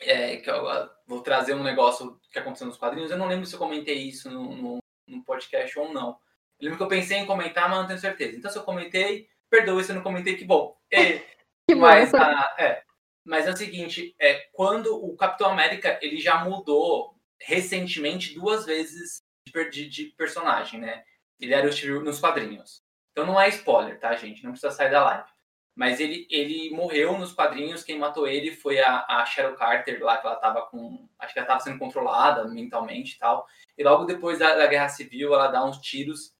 [0.00, 0.62] é, que eu
[1.06, 3.10] vou trazer um negócio que aconteceu nos quadrinhos.
[3.10, 6.18] Eu não lembro se eu comentei isso no, no, no podcast ou não.
[6.60, 8.36] Eu lembro que eu pensei em comentar, mas não tenho certeza.
[8.36, 10.76] Então, se eu comentei, perdoe se eu não comentei, que bom.
[10.90, 11.18] É,
[11.68, 12.18] que mas, bom.
[12.18, 12.82] A, é,
[13.24, 19.22] mas é o seguinte, é, quando o Capitão América ele já mudou recentemente duas vezes
[19.46, 21.04] de, de, de personagem, né?
[21.40, 22.82] Ele era o Steve nos quadrinhos.
[23.12, 24.42] Então não é spoiler, tá, gente?
[24.42, 25.33] Não precisa sair da live.
[25.74, 27.82] Mas ele, ele morreu nos quadrinhos.
[27.82, 31.08] Quem matou ele foi a, a Cheryl Carter, lá que ela tava com.
[31.18, 33.46] Acho que ela tava sendo controlada mentalmente e tal.
[33.76, 36.32] E logo depois da, da Guerra Civil, ela dá uns tiros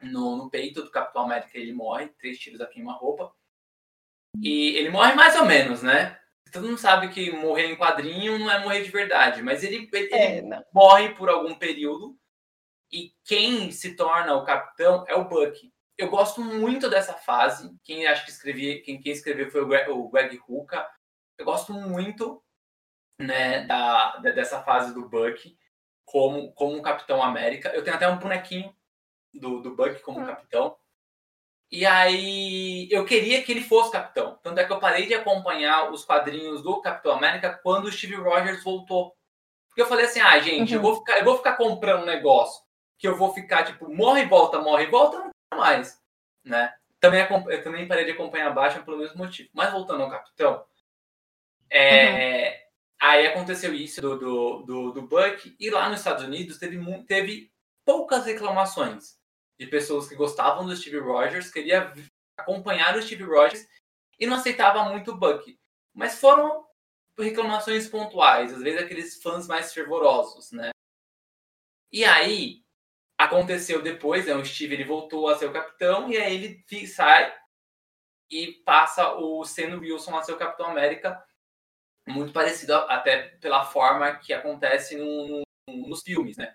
[0.00, 1.58] no, no peito do Capitão América.
[1.58, 3.30] Ele morre, três tiros aqui em uma roupa.
[4.40, 6.18] E ele morre mais ou menos, né?
[6.50, 10.14] Todo mundo sabe que morrer em quadrinho não é morrer de verdade, mas ele, ele,
[10.14, 12.16] é, ele morre por algum período.
[12.90, 17.74] E quem se torna o capitão é o Bucky eu gosto muito dessa fase.
[17.82, 20.88] Quem acho que escrevi, quem, quem escreveu foi o Greg, o Greg Huca.
[21.38, 22.42] Eu gosto muito
[23.18, 25.56] né, da, dessa fase do Buck
[26.04, 27.70] como, como um Capitão América.
[27.70, 28.74] Eu tenho até um bonequinho
[29.32, 30.26] do, do Buck como hum.
[30.26, 30.76] capitão.
[31.70, 34.38] E aí eu queria que ele fosse capitão.
[34.42, 38.14] Tanto é que eu parei de acompanhar os quadrinhos do Capitão América quando o Steve
[38.14, 39.16] Rogers voltou.
[39.68, 40.76] Porque eu falei assim, ah, gente, uhum.
[40.76, 42.64] eu, vou ficar, eu vou ficar comprando um negócio
[42.98, 46.02] que eu vou ficar, tipo, morre e volta, morre e volta, mais,
[46.44, 46.74] né?
[47.00, 49.48] Também, eu também parei de acompanhar a Baixa pelo mesmo motivo.
[49.52, 50.64] Mas voltando ao Capitão,
[51.70, 52.56] é, uhum.
[53.00, 57.52] aí aconteceu isso do, do, do, do, Buck, e lá nos Estados Unidos teve, teve
[57.84, 59.18] poucas reclamações
[59.58, 61.92] de pessoas que gostavam do Steve Rogers, queria
[62.38, 63.66] acompanhar o Steve Rogers
[64.18, 65.58] e não aceitava muito o Buck.
[65.94, 66.66] Mas foram
[67.18, 70.70] reclamações pontuais, às vezes aqueles fãs mais fervorosos, né?
[71.90, 72.65] E aí,
[73.26, 77.32] aconteceu depois, né, o Steve ele voltou a ser o capitão e aí ele sai
[78.30, 81.22] e passa o Sam Wilson a ser o Capitão América,
[82.08, 86.52] muito parecido até pela forma que acontece no, no, nos filmes, né?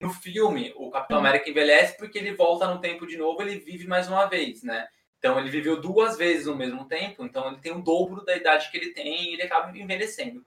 [0.00, 1.24] No filme, o Capitão uhum.
[1.24, 4.86] América envelhece porque ele volta no tempo de novo, ele vive mais uma vez, né?
[5.18, 8.70] Então ele viveu duas vezes no mesmo tempo, então ele tem o dobro da idade
[8.70, 10.46] que ele tem e ele acaba envelhecendo.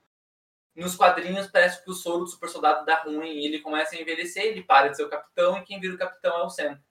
[0.75, 3.99] Nos quadrinhos, parece que o soro do super soldado dá ruim e ele começa a
[3.99, 6.81] envelhecer, ele para de ser o capitão e quem vira o capitão é o Sam.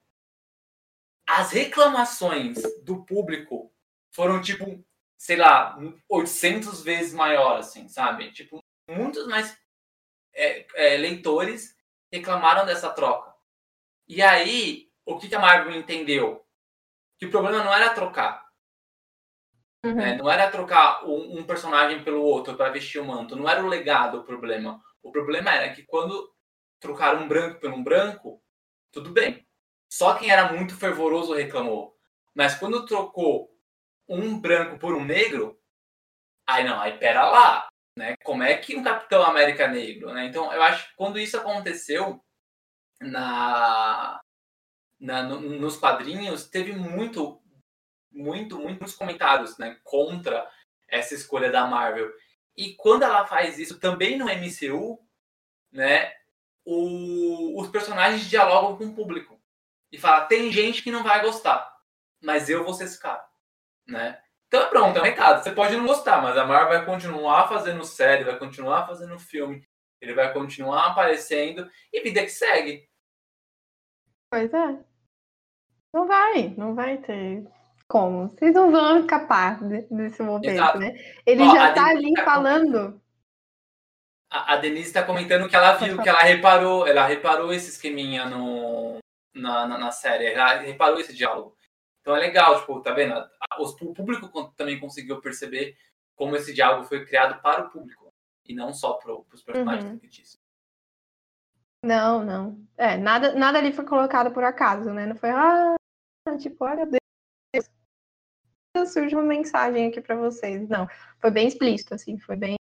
[1.27, 3.73] As reclamações do público
[4.11, 4.83] foram, tipo,
[5.17, 8.31] sei lá, 800 vezes maior, assim, sabe?
[8.31, 9.57] Tipo, muitos mais
[10.33, 11.75] é, é, leitores
[12.11, 13.33] reclamaram dessa troca.
[14.07, 16.45] E aí, o que a Marvel entendeu?
[17.17, 18.48] Que o problema não era trocar.
[19.83, 19.95] Uhum.
[19.95, 20.15] Né?
[20.15, 23.35] Não era trocar um, um personagem pelo outro para vestir o manto.
[23.35, 24.81] Não era o legado o problema.
[25.01, 26.29] O problema era que quando
[26.79, 28.41] trocaram um branco por um branco,
[28.91, 29.45] tudo bem.
[29.89, 31.95] Só quem era muito fervoroso reclamou.
[32.33, 33.49] Mas quando trocou
[34.07, 35.59] um branco por um negro,
[36.47, 38.15] aí não, aí pera lá, né?
[38.23, 40.25] Como é que um Capitão América negro, né?
[40.25, 42.23] Então eu acho que quando isso aconteceu
[43.01, 44.21] na,
[44.99, 47.38] na no, nos quadrinhos, teve muito
[48.11, 50.49] muito, muitos comentários né, contra
[50.87, 52.11] essa escolha da Marvel.
[52.57, 54.99] E quando ela faz isso também no MCU,
[55.71, 56.13] né,
[56.65, 59.39] o, os personagens dialogam com o público.
[59.91, 61.71] E fala, tem gente que não vai gostar,
[62.21, 63.25] mas eu vou ser esse cara.
[63.87, 64.21] Né?
[64.47, 65.43] Então é pronto, é um recado.
[65.43, 69.67] Você pode não gostar, mas a Marvel vai continuar fazendo série, vai continuar fazendo filme,
[70.01, 72.87] ele vai continuar aparecendo e vida que segue.
[74.29, 74.83] Pois é.
[75.91, 77.47] Não vai, não vai ter
[77.89, 78.29] como?
[78.29, 80.77] Vocês não vão escapar desse momento, Exato.
[80.77, 80.93] né?
[81.25, 83.01] Ele Ó, já tá ali tá falando.
[84.29, 88.25] A, a Denise está comentando que ela viu, que ela reparou, ela reparou esse esqueminha
[88.25, 88.99] no,
[89.33, 91.57] na, na, na, série, ela reparou esse diálogo.
[91.99, 93.15] Então é legal, tipo, tá vendo?
[93.57, 95.75] O público também conseguiu perceber
[96.15, 98.13] como esse diálogo foi criado para o público
[98.47, 99.99] e não só para os personagens uhum.
[99.99, 100.39] fictícios.
[101.83, 102.67] Não, não.
[102.77, 105.07] É, nada, nada ali foi colocado por acaso, né?
[105.07, 105.75] Não foi, ah,
[106.37, 106.85] tipo, olha,
[108.85, 110.67] surge uma mensagem aqui para vocês.
[110.69, 110.87] Não,
[111.19, 112.55] foi bem explícito, assim, foi bem,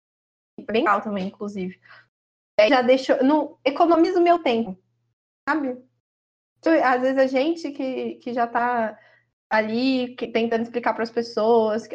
[0.59, 1.79] bem legal também, inclusive.
[2.69, 3.17] já deixou,
[3.63, 4.77] economiza o meu tempo,
[5.47, 5.77] sabe?
[6.83, 8.97] às vezes a gente que, que já está
[9.49, 11.87] ali que, tentando explicar para as pessoas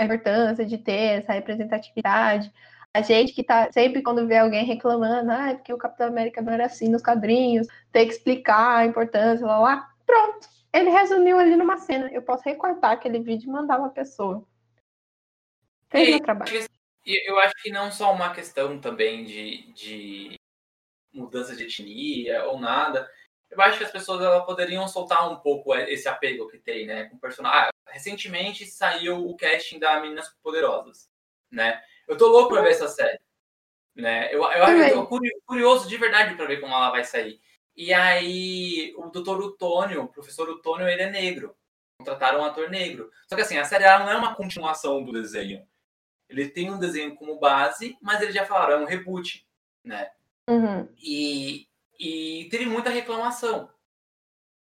[0.00, 2.52] a importância de ter essa representatividade.
[2.94, 6.52] A gente que tá sempre quando vê alguém reclamando, ah, porque o Capitão América não
[6.52, 9.90] era assim nos quadrinhos, tem que explicar a importância, lá, lá.
[10.06, 10.48] Pronto.
[10.72, 12.10] Ele resumiu ali numa cena.
[12.12, 14.46] Eu posso recortar aquele vídeo e mandar uma pessoa.
[15.88, 16.50] Fez meu trabalho.
[17.04, 20.34] Eu acho que não só uma questão também de, de
[21.12, 23.10] mudança de etnia ou nada.
[23.50, 27.04] Eu acho que as pessoas elas poderiam soltar um pouco esse apego que tem, né?
[27.06, 27.68] Com personagem.
[27.68, 31.10] Ah, recentemente saiu o casting da Meninas Poderosas,
[31.50, 31.82] né?
[32.06, 33.18] Eu tô louco pra ver essa série.
[33.94, 34.32] Né?
[34.32, 37.40] Eu, eu, eu tô curioso de verdade para ver como ela vai sair.
[37.80, 41.56] E aí, o doutor Utônio, o professor Utônio, ele é negro.
[41.96, 43.10] Contrataram um ator negro.
[43.26, 45.66] Só que assim, a série não é uma continuação do desenho.
[46.28, 49.48] Ele tem um desenho como base, mas eles já falaram, é um reboot,
[49.82, 50.10] né?
[50.46, 50.86] Uhum.
[50.98, 53.70] E, e teve muita reclamação.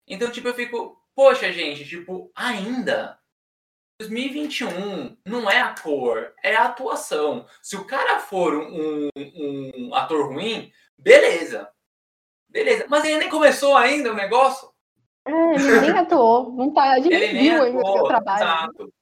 [0.07, 3.19] Então, tipo, eu fico, poxa, gente, tipo, ainda
[3.99, 7.45] 2021 não é a cor, é a atuação.
[7.61, 11.71] Se o cara for um, um, ator ruim, beleza.
[12.53, 12.85] Beleza.
[12.87, 14.71] Mas ele nem começou ainda o negócio.
[15.25, 16.53] É, ele nem atuou.
[16.53, 18.43] Não tá, a gente ele viu ainda o seu trabalho.
[18.43, 18.93] Exato.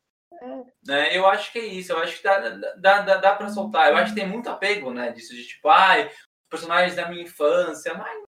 [0.41, 0.63] É.
[0.87, 1.17] Né?
[1.17, 1.91] Eu acho que é isso.
[1.91, 2.39] Eu acho que dá,
[2.77, 3.89] dá, dá, dá pra soltar.
[3.89, 5.11] Eu acho que tem muito apego, né?
[5.11, 6.09] Disso de tipo, ai,
[6.49, 8.23] personagens da minha infância, mas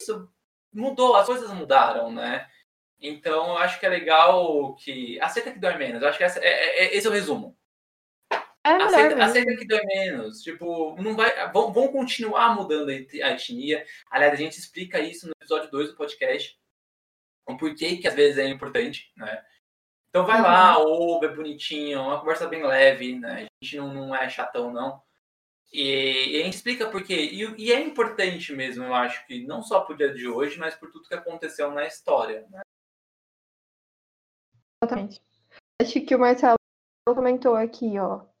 [0.00, 0.28] isso
[0.72, 2.48] mudou, as coisas mudaram, né?
[2.98, 5.20] Então, eu acho que é legal que.
[5.20, 6.00] Aceita que dói menos.
[6.00, 7.56] Eu acho que essa, é, é, é esse é o resumo.
[8.64, 10.40] É aceita, aceita, que dói menos.
[10.40, 11.50] Tipo, não vai.
[11.52, 13.84] Vão, vão, continuar mudando a etnia.
[14.10, 16.56] Aliás, a gente explica isso no episódio 2 do podcast.
[17.46, 19.44] O porquê que às vezes é importante, né?
[20.10, 20.46] Então vai uhum.
[20.46, 23.48] lá, ouve, é bonitinho, uma conversa bem leve, né?
[23.48, 25.02] A gente não, não é chatão, não.
[25.72, 27.14] E, e a gente explica por quê.
[27.14, 30.74] E, e, é importante mesmo, eu acho que não só pro dia de hoje, mas
[30.74, 32.46] por tudo que aconteceu na história.
[32.50, 32.60] Né?
[34.84, 35.20] Exatamente.
[35.80, 36.56] Acho que o Marcelo
[37.08, 38.31] comentou aqui, ó.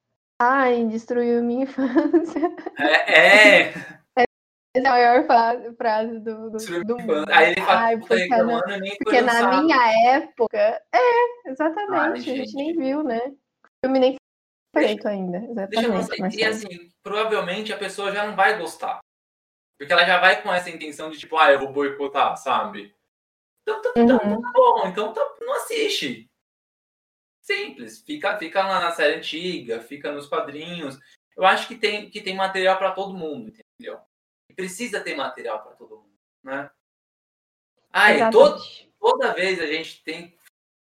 [0.44, 2.56] Ai, destruiu minha infância.
[2.78, 3.68] É!
[3.68, 3.72] é.
[4.74, 7.30] Essa é a maior frase, frase do, do, do mundo.
[7.30, 8.62] Aí ele fala, Ai, porque, na,
[9.04, 10.82] porque na minha época.
[10.92, 11.94] É, exatamente.
[11.94, 13.20] Ai, a gente, gente nem viu, né?
[13.28, 14.16] O filme nem
[14.74, 15.38] foi feito ainda.
[15.38, 16.38] Exatamente.
[16.38, 18.98] E assim, provavelmente a pessoa já não vai gostar.
[19.78, 22.94] Porque ela já vai com essa intenção de tipo, ah, eu vou boicotar, sabe?
[23.62, 24.40] Então tá, então, uhum.
[24.40, 26.28] tá bom, então tá, não assiste.
[27.42, 28.00] Simples.
[28.00, 30.98] Fica, fica lá na série antiga, fica nos quadrinhos.
[31.36, 34.00] Eu acho que tem, que tem material para todo mundo, entendeu?
[34.54, 36.70] precisa ter material para todo mundo, né?
[37.90, 38.62] Ah, e todo,
[39.00, 40.36] toda vez a gente tem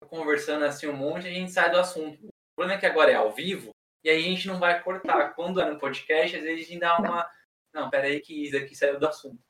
[0.09, 2.27] conversando assim um monte, a gente sai do assunto.
[2.27, 3.71] O problema é que agora é ao vivo
[4.05, 5.35] e aí a gente não vai cortar.
[5.35, 7.29] Quando é no podcast, às vezes a gente dá uma.
[7.73, 9.42] Não, peraí, que isso aqui saiu do assunto.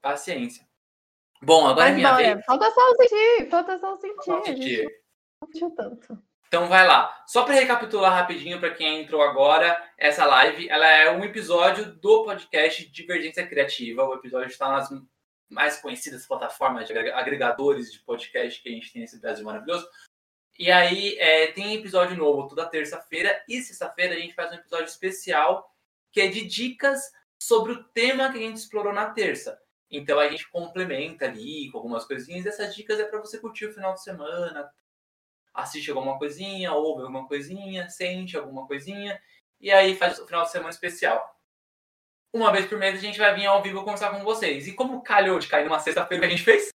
[0.00, 0.66] Paciência.
[1.42, 2.44] Bom, agora é Mas, é minha vez.
[2.46, 4.00] Falta só o sentir, falta só o
[4.44, 4.99] sentir.
[5.60, 6.22] Não tanto.
[6.48, 7.24] Então vai lá.
[7.26, 12.24] Só para recapitular rapidinho para quem entrou agora, essa live, ela é um episódio do
[12.24, 14.04] podcast Divergência Criativa.
[14.04, 14.90] O episódio está nas
[15.48, 19.88] mais conhecidas plataformas de agregadores de podcast que a gente tem nesse Brasil maravilhoso.
[20.58, 24.86] E aí é, tem episódio novo toda terça-feira e sexta-feira a gente faz um episódio
[24.86, 25.72] especial
[26.12, 27.00] que é de dicas
[27.40, 29.58] sobre o tema que a gente explorou na terça.
[29.90, 32.46] Então a gente complementa ali com algumas coisinhas.
[32.46, 34.70] Essas dicas é para você curtir o final de semana,
[35.54, 39.20] assiste alguma coisinha, ouve alguma coisinha, sente alguma coisinha,
[39.60, 41.38] e aí faz o final de semana especial.
[42.32, 44.68] Uma vez por mês a gente vai vir ao vivo conversar com vocês.
[44.68, 46.68] E como calhou de cair numa sexta-feira que a gente fez?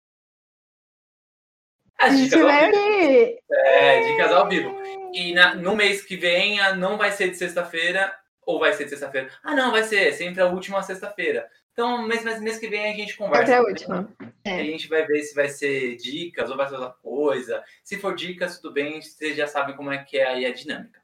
[1.98, 3.38] As dicas ao vivo.
[3.52, 4.82] É, dicas ao vivo.
[5.12, 8.90] E na, no mês que vem não vai ser de sexta-feira, ou vai ser de
[8.90, 9.30] sexta-feira.
[9.42, 11.48] Ah, não, vai ser sempre a última sexta-feira.
[11.74, 13.42] Então, mês, mês, mês que vem a gente conversa.
[13.42, 14.08] Até a última.
[14.44, 14.60] É.
[14.60, 17.64] A gente vai ver se vai ser dicas ou vai ser outra coisa.
[17.82, 21.03] Se for dicas, tudo bem, vocês já sabem como é que é aí a dinâmica.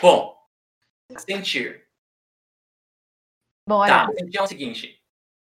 [0.00, 0.38] Bom,
[1.16, 1.88] sentir.
[3.66, 4.06] Bora.
[4.06, 5.02] Tá, sentir é o seguinte.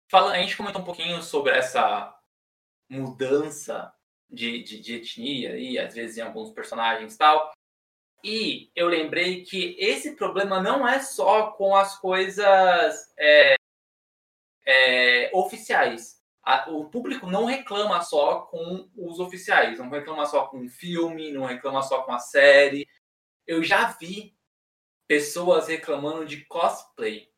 [0.09, 2.17] Fala, a gente comentou um pouquinho sobre essa
[2.89, 3.93] mudança
[4.29, 7.51] de, de, de etnia e às vezes em alguns personagens e tal.
[8.23, 13.55] E eu lembrei que esse problema não é só com as coisas é,
[14.65, 16.21] é, oficiais.
[16.43, 21.31] A, o público não reclama só com os oficiais, não reclama só com o filme,
[21.31, 22.87] não reclama só com a série.
[23.47, 24.35] Eu já vi
[25.07, 27.31] pessoas reclamando de cosplay.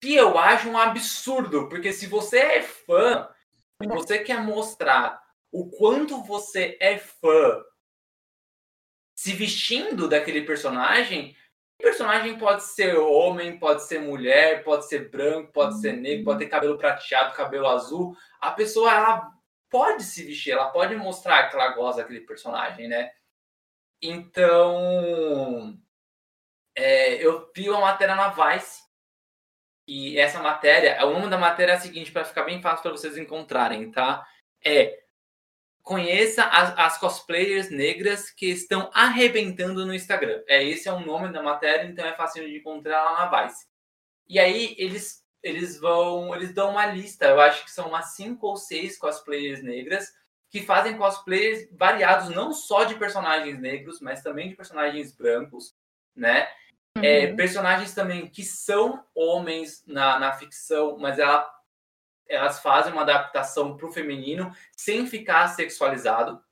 [0.00, 3.28] Que eu acho um absurdo, porque se você é fã
[3.84, 5.22] você quer mostrar
[5.52, 7.62] o quanto você é fã
[9.14, 11.36] se vestindo daquele personagem,
[11.78, 16.48] personagem pode ser homem, pode ser mulher, pode ser branco, pode ser negro, pode ter
[16.48, 18.16] cabelo prateado, cabelo azul.
[18.40, 19.32] A pessoa ela
[19.70, 23.10] pode se vestir, ela pode mostrar que ela gosta daquele personagem, né?
[24.00, 25.78] Então,
[26.74, 28.82] é, eu vi uma matéria na Vice
[29.86, 32.90] e essa matéria, o nome da matéria é a seguinte, para ficar bem fácil para
[32.92, 34.26] vocês encontrarem, tá?
[34.64, 35.05] É
[35.86, 40.42] conheça as, as, cosplayers negras que estão arrebentando no Instagram.
[40.48, 43.68] É esse é o nome da matéria, então é fácil de encontrar lá na Vice.
[44.28, 48.48] E aí eles eles vão, eles dão uma lista, eu acho que são umas cinco
[48.48, 50.12] ou seis cosplayers negras
[50.50, 55.72] que fazem cosplays variados não só de personagens negros, mas também de personagens brancos,
[56.16, 56.48] né?
[56.96, 57.04] É, uhum.
[57.04, 61.48] É, personagens também que são homens na, na ficção, mas ela
[62.28, 66.42] elas fazem uma adaptação para o feminino sem ficar sexualizado.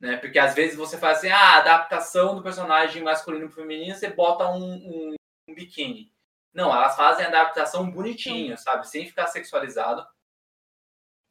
[0.00, 0.16] Né?
[0.16, 4.10] Porque às vezes você faz assim, ah, adaptação do personagem masculino para o feminino, você
[4.10, 5.14] bota um, um,
[5.48, 6.12] um, biquíni.
[6.52, 8.86] Não, elas fazem a adaptação bonitinho, sabe?
[8.88, 10.06] Sem ficar sexualizado.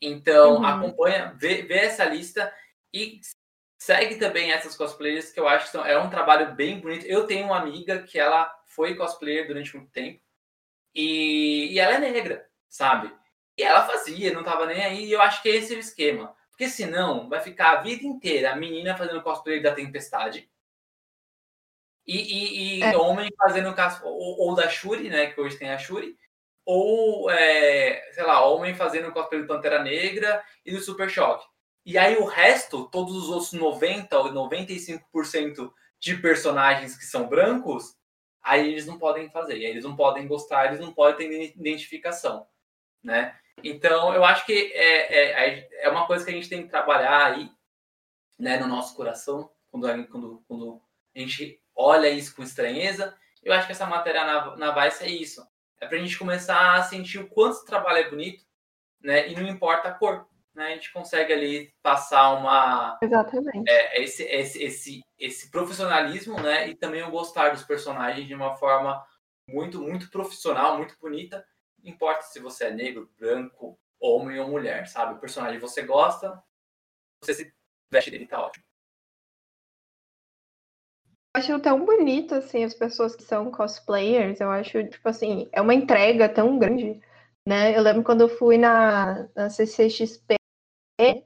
[0.02, 0.66] Então, uhum.
[0.66, 2.52] acompanha, vê, vê, essa lista
[2.92, 3.20] e
[3.80, 7.06] segue também essas cosplayers que eu acho que são, é um trabalho bem bonito.
[7.06, 10.22] Eu tenho uma amiga que ela foi cosplayer durante muito tempo
[10.96, 13.14] e, e ela é negra, sabe?
[13.58, 15.06] E ela fazia, não tava nem aí.
[15.06, 16.36] E eu acho que esse é o esquema.
[16.50, 20.50] Porque senão vai ficar a vida inteira a menina fazendo cosplay da Tempestade.
[22.06, 22.98] E, e, e é.
[22.98, 23.74] homem fazendo
[24.04, 25.28] ou, ou, da Shuri, né?
[25.28, 26.18] Que hoje tem a Shuri.
[26.66, 31.46] Ou, é, sei lá, homem fazendo cosplay do Pantera Negra e do Super Choque.
[31.86, 37.96] E aí o resto, todos os outros 90 ou 95% de personagens que são brancos,
[38.42, 39.54] aí eles não podem fazer.
[39.54, 42.46] Aí eles não podem gostar, eles não podem ter identificação,
[43.04, 43.36] né?
[43.64, 47.26] Então, eu acho que é, é, é uma coisa que a gente tem que trabalhar
[47.26, 47.52] aí,
[48.40, 50.82] né, no nosso coração, quando, quando, quando
[51.16, 53.16] a gente olha isso com estranheza.
[53.44, 55.46] Eu acho que essa matéria na, na Vice é isso.
[55.80, 58.44] É para a gente começar a sentir o quanto esse trabalho é bonito,
[59.00, 60.28] né, e não importa a cor.
[60.54, 63.00] Né, a gente consegue ali passar uma.
[63.02, 63.70] Exatamente.
[63.70, 68.56] É, esse, esse, esse, esse profissionalismo, né, e também o gostar dos personagens de uma
[68.56, 69.02] forma
[69.48, 71.46] muito, muito profissional, muito bonita
[71.84, 75.14] importa se você é negro, branco, homem ou mulher, sabe?
[75.14, 76.42] O personagem você gosta,
[77.22, 77.54] você se
[77.92, 78.66] veste dele, tá ótimo.
[81.34, 84.42] Eu acho tão bonito, assim, as pessoas que são cosplayers.
[84.42, 87.00] Eu acho, tipo assim, é uma entrega tão grande,
[87.48, 87.78] né?
[87.78, 90.36] Eu lembro quando eu fui na, na CCXP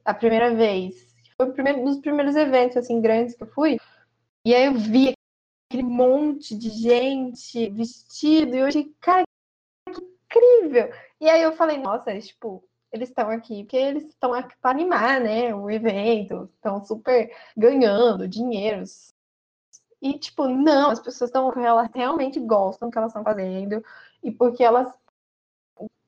[0.03, 1.13] a primeira vez.
[1.35, 3.77] Foi um dos primeiros eventos, assim, grandes que eu fui.
[4.45, 5.13] E aí eu vi
[5.69, 8.55] aquele monte de gente vestido.
[8.55, 9.24] E eu achei, cara,
[11.19, 15.19] E aí eu falei, nossa, tipo, eles estão aqui porque eles estão aqui para animar,
[15.19, 15.53] né?
[15.53, 19.13] O evento, estão super ganhando dinheiros.
[20.01, 23.83] E, tipo, não, as pessoas estão elas realmente gostam do que elas estão fazendo
[24.23, 24.93] e porque elas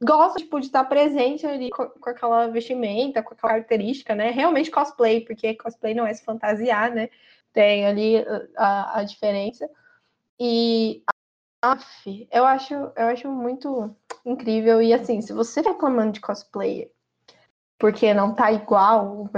[0.01, 4.31] gostam, tipo, de estar presente ali com, com, aquela vestimenta, com aquela característica, né?
[4.31, 7.09] Realmente cosplay, porque cosplay não é se fantasiar, né?
[7.51, 8.17] Tem ali
[8.55, 9.69] a, a diferença.
[10.39, 11.03] E
[11.71, 13.95] Aff, eu acho, eu acho muito
[14.25, 14.81] incrível.
[14.81, 16.91] E assim, se você tá reclamando de cosplayer
[17.77, 19.29] porque não tá igual o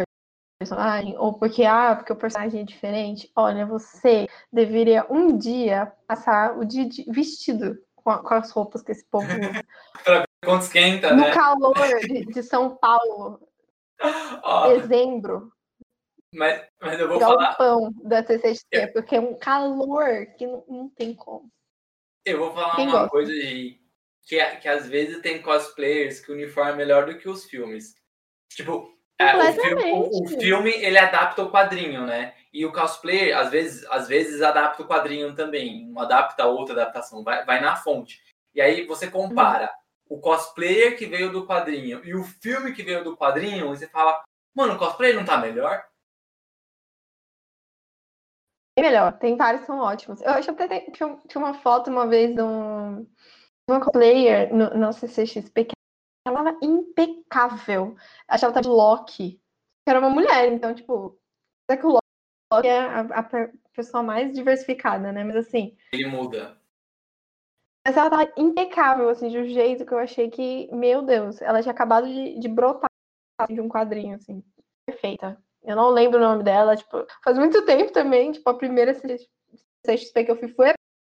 [0.60, 6.58] personagem, ou porque, ah, porque o personagem é diferente, olha, você deveria um dia passar
[6.58, 9.64] o dia vestido com, a, com as roupas que esse povo usa.
[10.04, 11.28] pra ver quanto esquenta, no né?
[11.28, 13.40] No calor de, de, São Paulo.
[14.44, 14.68] oh.
[14.70, 15.52] Dezembro.
[16.34, 17.56] Mas, mas eu vou falar.
[17.56, 21.50] pão da CCXP, porque é um calor que não, não tem como.
[22.26, 23.10] Eu vou falar Quem uma gosta?
[23.10, 23.80] coisa de
[24.24, 27.96] que, que às vezes tem cosplayers que o uniforme é melhor do que os filmes.
[28.52, 32.36] Tipo, é, o, filme, o, o, filme, ele adapta o quadrinho, né?
[32.54, 35.88] E o cosplayer, às vezes, às vezes adapta o quadrinho também.
[35.88, 38.22] Não adapta a outra adaptação, vai, vai na fonte.
[38.54, 39.72] E aí você compara
[40.10, 40.18] uhum.
[40.18, 43.88] o cosplayer que veio do quadrinho e o filme que veio do quadrinho, e você
[43.88, 44.24] fala,
[44.56, 45.84] mano, o cosplayer não tá melhor?
[48.82, 49.18] Melhor.
[49.18, 50.22] Tem vários que são ótimos.
[50.22, 53.08] Eu acho que até tinha, tinha uma foto uma vez de, um,
[53.70, 55.74] uma cosplayer no, no CCXP que
[56.26, 57.96] ela era impecável.
[58.28, 59.42] Acho que ela tá de Loki.
[59.86, 61.20] Que era uma mulher, então, tipo,
[61.70, 62.00] é que o
[62.52, 63.24] Loki é a, a
[63.74, 65.24] pessoa mais diversificada, né?
[65.24, 65.78] Mas assim.
[65.94, 66.60] Ele muda.
[67.86, 71.62] Mas ela tava impecável, assim, de um jeito que eu achei que, meu Deus, ela
[71.62, 72.90] tinha acabado de, de brotar
[73.50, 74.44] de um quadrinho, assim.
[74.86, 75.42] Perfeita.
[75.70, 80.24] Eu não lembro o nome dela, tipo, faz muito tempo também, tipo, a primeira CXP
[80.26, 80.74] que eu fui foi a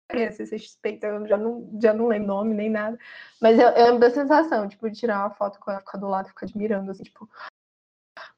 [0.09, 2.99] primeira CXP, então eu já não, já não lembro nome nem nada.
[3.41, 6.07] Mas eu, eu lembro da sensação, tipo, de tirar uma foto com ela, ficar do
[6.09, 7.29] lado ficar admirando, assim, tipo,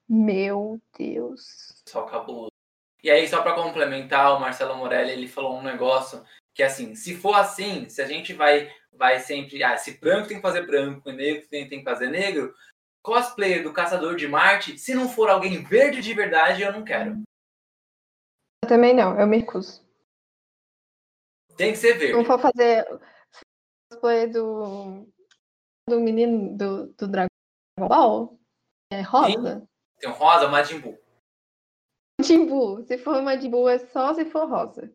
[0.08, 1.82] meu Deus.
[1.90, 2.52] Só cabuloso.
[3.04, 7.16] E aí, só para complementar, o Marcelo Morelli, ele falou um negócio Que assim, se
[7.16, 11.12] for assim, se a gente vai vai sempre, ah, se branco tem que fazer branco,
[11.12, 12.54] negro tem, tem que fazer negro,
[13.04, 17.22] cosplayer do Caçador de Marte, se não for alguém verde de verdade, eu não quero.
[18.64, 19.86] Eu também não, eu me recuso.
[21.58, 22.14] Tem que ser verde.
[22.14, 22.86] Não for fazer
[23.92, 25.06] cosplay do,
[25.88, 27.28] do menino do, do Dragon
[27.78, 28.40] Ball,
[28.92, 29.60] é rosa.
[29.60, 29.68] Sim.
[30.00, 30.98] Tem um rosa, Majin Buu.
[32.20, 32.84] Majin Buu.
[32.86, 34.94] Se for Majin Buu, é só se for rosa.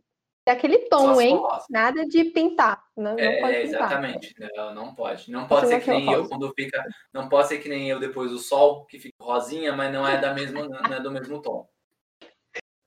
[0.49, 1.39] É aquele tom, hein?
[1.69, 2.78] Nada de pintar.
[2.99, 3.65] Não, não é, pode pintar.
[3.65, 4.35] exatamente.
[4.57, 5.31] Não, não pode.
[5.31, 6.85] Não pode ser que nem eu quando fica.
[7.13, 10.21] Não pode ser que nem eu depois do sol, que fica rosinha, mas não é
[10.21, 11.69] da mesma, não é do mesmo tom.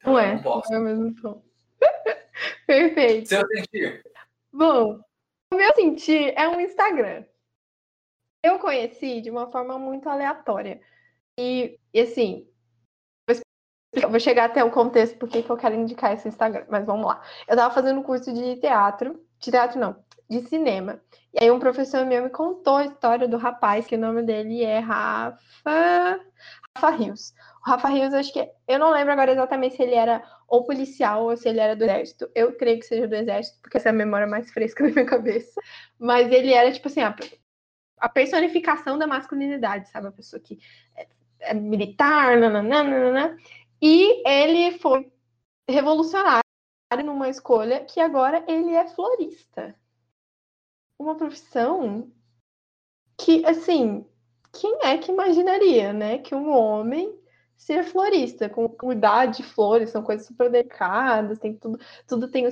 [0.02, 0.36] Então, não é.
[0.36, 0.70] Não, posso.
[0.70, 1.42] não é o mesmo tom.
[2.68, 3.30] Perfeito.
[3.30, 4.04] Seu sentir.
[4.52, 5.00] Bom,
[5.50, 7.24] o meu sentir é um Instagram.
[8.44, 10.82] Eu conheci de uma forma muito aleatória.
[11.40, 12.52] E, e assim,
[13.94, 17.06] eu vou chegar até o contexto porque que eu quero indicar esse Instagram, mas vamos
[17.06, 17.24] lá.
[17.48, 19.96] Eu tava fazendo curso de teatro, de teatro não,
[20.30, 21.02] de cinema.
[21.34, 24.64] E aí um professor meu me contou a história do rapaz, que o nome dele
[24.64, 26.20] é Rafa,
[26.76, 27.34] Rafa Rios.
[27.66, 31.24] O Rafa Rios, acho que eu não lembro agora exatamente se ele era ou policial
[31.24, 32.30] ou se ele era do exército.
[32.36, 35.06] Eu creio que seja do exército, porque essa é a memória mais fresca da minha
[35.06, 35.60] cabeça.
[35.98, 37.16] Mas ele era tipo assim, a,
[37.98, 40.08] a personificação da masculinidade, sabe?
[40.08, 40.60] A pessoa que
[40.96, 41.08] é,
[41.40, 43.38] é militar, nananana.
[43.82, 45.12] E ele foi
[45.68, 46.41] revolucionário
[46.98, 49.76] numa escolha que agora ele é florista.
[51.00, 52.12] Uma profissão
[53.18, 54.06] que, assim,
[54.52, 56.18] quem é que imaginaria, né?
[56.18, 57.18] Que um homem
[57.56, 62.52] ser florista, com cuidar de flores, são coisas super delicadas, tem tudo, tudo tem o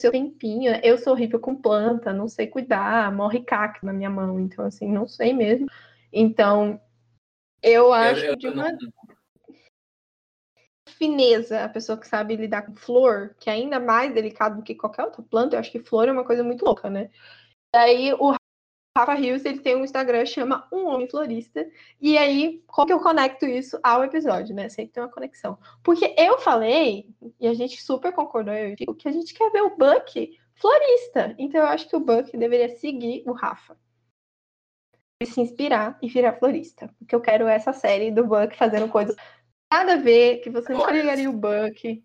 [0.00, 0.72] seu tempinho.
[0.82, 4.88] Eu sou horrível com planta, não sei cuidar, morre cacto na minha mão, então assim,
[4.90, 5.66] não sei mesmo.
[6.12, 6.80] Então,
[7.60, 8.78] eu acho eu, eu, de uma não
[10.94, 14.74] fineza, a pessoa que sabe lidar com flor, que é ainda mais delicado do que
[14.74, 17.10] qualquer outra planta, eu acho que flor é uma coisa muito louca, né?
[17.74, 18.34] E aí o
[18.96, 21.68] Rafa Rios, ele tem um Instagram chama Um Homem Florista,
[22.00, 24.68] e aí como que eu conecto isso ao episódio, né?
[24.68, 25.58] Sempre tem uma conexão.
[25.82, 27.08] Porque eu falei,
[27.40, 31.34] e a gente super concordou, eu digo, que a gente quer ver o Buck florista.
[31.38, 33.76] Então eu acho que o Buck deveria seguir o Rafa.
[35.20, 36.88] E se inspirar e virar florista.
[36.98, 39.16] Porque eu quero essa série do Buck fazendo coisas
[39.74, 42.04] nada a ver, que você nunca ligaria o Buck.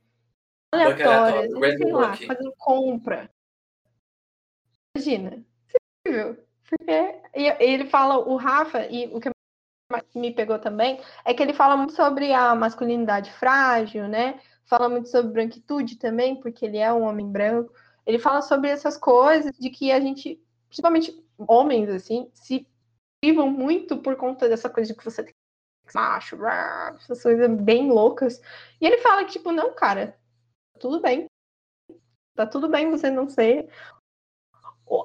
[0.74, 3.30] Aleatórias, sei lá, fazendo compra.
[4.96, 5.44] Imagina.
[6.06, 6.44] Incrível.
[6.68, 9.30] Porque ele fala, o Rafa, e o que
[10.16, 14.40] me pegou também, é que ele fala muito sobre a masculinidade frágil, né?
[14.66, 17.74] Fala muito sobre branquitude também, porque ele é um homem branco.
[18.06, 22.68] Ele fala sobre essas coisas, de que a gente, principalmente homens, assim, se
[23.20, 25.34] privam muito por conta dessa coisa de que você tem
[25.94, 26.38] macho,
[26.96, 28.42] essas coisas bem loucas.
[28.80, 30.18] E ele fala que, tipo, não, cara,
[30.80, 31.26] tudo bem.
[32.36, 33.70] Tá tudo bem você não ser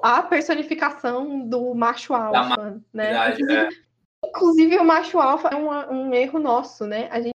[0.01, 3.29] a personificação do macho alfa, né?
[3.29, 3.69] Inclusive, é.
[4.25, 7.07] inclusive, o macho alfa é um, um, erro nosso, né?
[7.11, 7.33] A gente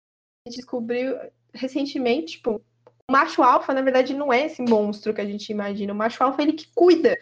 [0.48, 1.18] descobriu
[1.54, 2.62] recentemente, tipo,
[3.10, 5.94] o macho alfa, na verdade, não é esse monstro que a gente imagina.
[5.94, 7.18] O macho alfa, ele que cuida,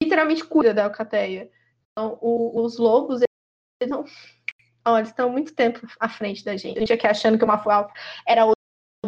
[0.00, 1.50] literalmente cuida da alcateia.
[1.92, 3.20] Então, o, os lobos,
[3.80, 4.04] eles não
[4.84, 6.76] Olha, eles estão muito tempo à frente da gente.
[6.76, 7.92] A gente aqui achando que o Mafual
[8.26, 8.54] era o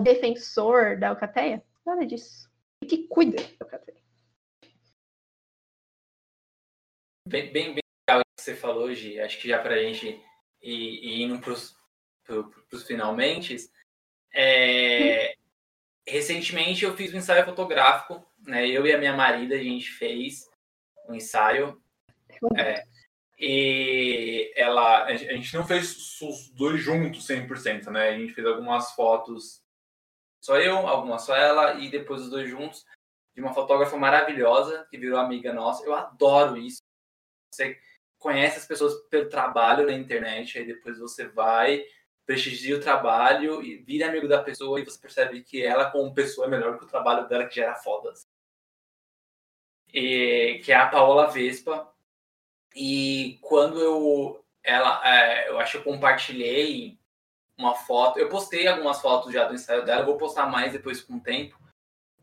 [0.03, 1.63] defensor da Alcateia.
[1.85, 2.51] Nada disso.
[2.83, 4.01] E que cuida da Alcateia.
[7.27, 9.21] Bem, bem, bem legal o que você falou hoje.
[9.21, 10.21] Acho que já para a gente
[10.61, 11.77] ir, ir indo para os
[12.87, 13.57] finalmente.
[14.33, 15.35] É,
[16.07, 18.25] recentemente eu fiz um ensaio fotográfico.
[18.47, 18.69] Né?
[18.69, 20.49] Eu e a minha marida, a gente fez
[21.09, 21.81] um ensaio.
[22.57, 22.85] É,
[23.41, 28.11] e ela, a gente não fez os dois juntos 100%, né?
[28.11, 29.63] A gente fez algumas fotos,
[30.45, 32.85] só eu, algumas só ela, e depois os dois juntos,
[33.35, 35.83] de uma fotógrafa maravilhosa, que virou amiga nossa.
[35.87, 36.83] Eu adoro isso.
[37.51, 37.81] Você
[38.19, 41.83] conhece as pessoas pelo trabalho na internet, aí depois você vai,
[42.27, 46.47] prestigia o trabalho e vira amigo da pessoa e você percebe que ela, como pessoa,
[46.47, 48.13] é melhor que o trabalho dela, que já era foda.
[49.95, 51.91] E, que é a Paola Vespa,
[52.75, 56.99] e quando eu ela, é, eu acho que eu compartilhei
[57.57, 61.17] uma foto, eu postei algumas fotos já do ensaio dela, vou postar mais depois com
[61.17, 61.59] o tempo,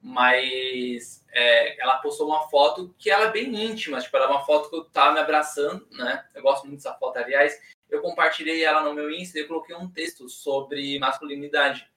[0.02, 4.46] mas é, ela postou uma foto que ela é bem íntima, tipo, ela é uma
[4.46, 6.26] foto que eu tava me abraçando, né?
[6.34, 7.60] Eu gosto muito dessa foto, aliás.
[7.90, 11.90] Eu compartilhei ela no meu Insta e coloquei um texto sobre masculinidade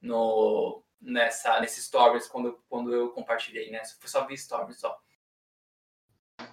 [0.00, 3.82] no, nessa, nesse stories quando, quando eu compartilhei, né?
[4.00, 4.98] Foi só ver stories só.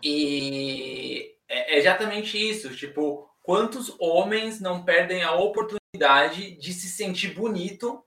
[0.04, 2.76] E é, é exatamente isso.
[2.76, 8.04] Tipo, quantos homens não perdem a oportunidade de se sentir bonito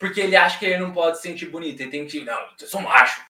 [0.00, 1.78] porque ele acha que ele não pode se sentir bonito.
[1.82, 3.22] Ele tem que, não, eu sou macho.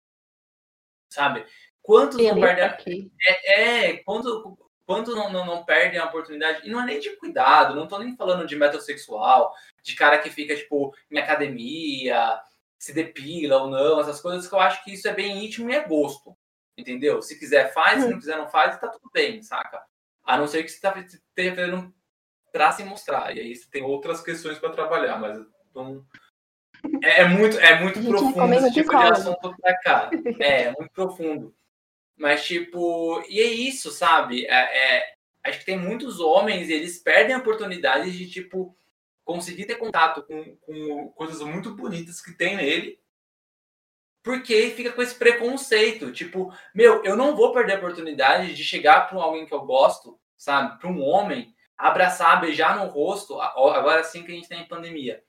[1.11, 1.45] sabe?
[1.83, 3.11] Quantos não perdem.
[3.27, 4.57] É, é, quando,
[4.87, 7.99] quanto não, não, não, perdem a oportunidade, e não é nem de cuidado, não tô
[7.99, 9.53] nem falando de metrosexual,
[9.83, 12.41] de cara que fica, tipo, em academia,
[12.79, 15.75] se depila ou não, essas coisas que eu acho que isso é bem íntimo e
[15.75, 16.37] é gosto,
[16.81, 17.23] entendeu?
[17.23, 19.83] Se quiser faz, se não quiser não faz, tá tudo bem, saca?
[20.25, 21.95] A não ser que você tá, esteja fazendo
[22.53, 25.39] pra se mostrar, e aí você tem outras questões para trabalhar, mas
[25.75, 26.05] não...
[27.03, 30.11] É, é, muito, é muito profundo esse tipo de assunto pra cá.
[30.41, 31.55] É, é muito profundo.
[32.17, 34.47] Mas, tipo, e é isso, sabe?
[34.47, 35.15] É, é,
[35.45, 38.77] acho que tem muitos homens e eles perdem a oportunidade de, tipo,
[39.25, 43.00] conseguir ter contato com, com coisas muito bonitas que tem nele,
[44.23, 46.13] porque fica com esse preconceito.
[46.13, 50.19] Tipo, meu, eu não vou perder a oportunidade de chegar para alguém que eu gosto,
[50.37, 50.79] sabe?
[50.79, 55.23] Para um homem, abraçar, beijar no rosto, agora sim que a gente tem tá pandemia.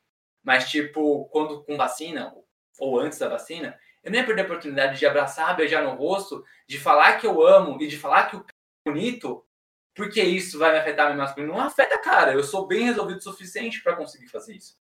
[0.44, 2.34] Mas, tipo, quando com vacina,
[2.80, 6.80] ou antes da vacina, eu nem perder a oportunidade de abraçar, beijar no rosto, de
[6.80, 8.46] falar que eu amo e de falar que o
[8.86, 9.46] é bonito,
[9.94, 11.54] porque isso vai me afetar a minha masculina.
[11.54, 12.34] Não afeta, cara.
[12.34, 14.78] Eu sou bem resolvido o suficiente para conseguir fazer isso,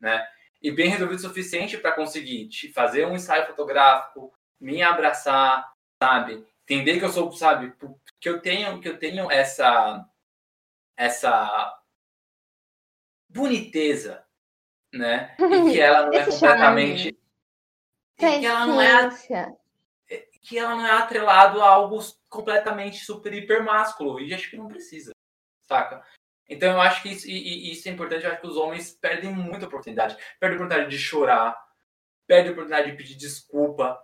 [0.00, 0.26] né?
[0.62, 6.46] E bem resolvido o suficiente para conseguir fazer um ensaio fotográfico, me abraçar, sabe?
[6.62, 7.74] Entender que eu sou, sabe,
[8.20, 10.04] que eu tenho, que eu tenho essa
[10.96, 11.78] essa
[13.28, 14.24] boniteza,
[14.92, 15.36] né?
[15.38, 17.16] E que ela não é completamente
[18.16, 19.10] que ela não é
[20.40, 21.98] que ela não é atrelado a algo
[22.28, 25.12] completamente super hiper másculo e acho que não precisa,
[25.62, 26.04] saca?
[26.48, 28.92] Então eu acho que isso, e, e isso é importante, eu acho que os homens
[28.92, 30.16] perdem muita oportunidade.
[30.38, 31.56] Perdem a oportunidade de chorar,
[32.26, 34.00] perdem a oportunidade de pedir desculpa,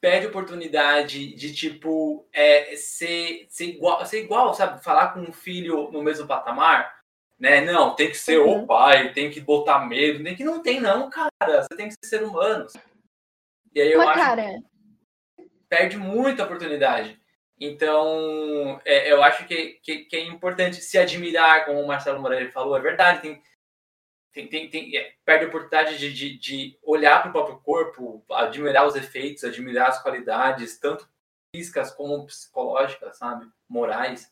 [0.00, 4.82] perde a oportunidade de, tipo, é, ser, ser, igual, ser igual, sabe?
[4.82, 7.00] Falar com um filho no mesmo patamar,
[7.38, 7.60] né?
[7.62, 8.62] Não, tem que ser uhum.
[8.62, 11.62] o pai, tem que botar medo, nem que não tem não, cara.
[11.62, 12.66] Você tem que ser ser humano.
[13.74, 14.58] E aí eu Mas, acho cara...
[15.68, 17.18] perde muita oportunidade.
[17.58, 22.50] Então, é, eu acho que, que, que, é importante se admirar, como o Marcelo Moreira
[22.52, 23.42] falou, é verdade, tem,
[24.32, 28.22] tem, tem, tem é, perde a oportunidade de, de, de olhar para o próprio corpo,
[28.30, 31.08] admirar os efeitos, admirar as qualidades, tanto
[31.54, 33.46] físicas como psicológicas, sabe?
[33.66, 34.30] Morais.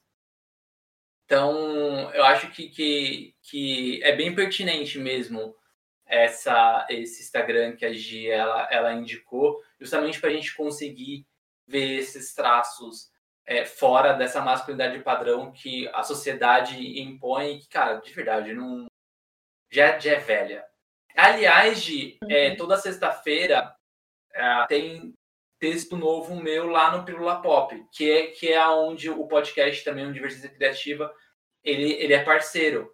[1.24, 5.56] Então, eu acho que, que, que é bem pertinente mesmo
[6.06, 11.26] essa esse Instagram que a Gi ela, ela indicou, justamente para a gente conseguir
[11.66, 13.10] ver esses traços
[13.46, 18.86] é, fora dessa masculinidade padrão que a sociedade impõe, que, cara, de verdade, não
[19.70, 20.64] já, já é velha.
[21.16, 22.56] Aliás, Gi, é, uhum.
[22.56, 23.74] toda sexta-feira
[24.32, 25.14] é, tem
[25.58, 30.06] texto novo meu lá no Pílula Pop, que é, que é onde o podcast também,
[30.06, 31.12] o Diversidade Criativa,
[31.62, 32.92] ele, ele é parceiro.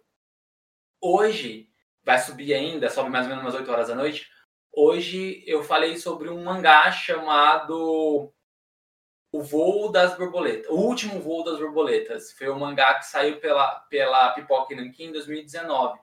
[1.01, 1.67] Hoje,
[2.03, 4.29] vai subir ainda, sobe mais ou menos umas 8 horas da noite.
[4.71, 8.31] Hoje eu falei sobre um mangá chamado
[9.31, 12.31] O Voo das Borboletas, O Último Voo das Borboletas.
[12.33, 15.99] Foi um mangá que saiu pela, pela Pipoca Nankin em 2019.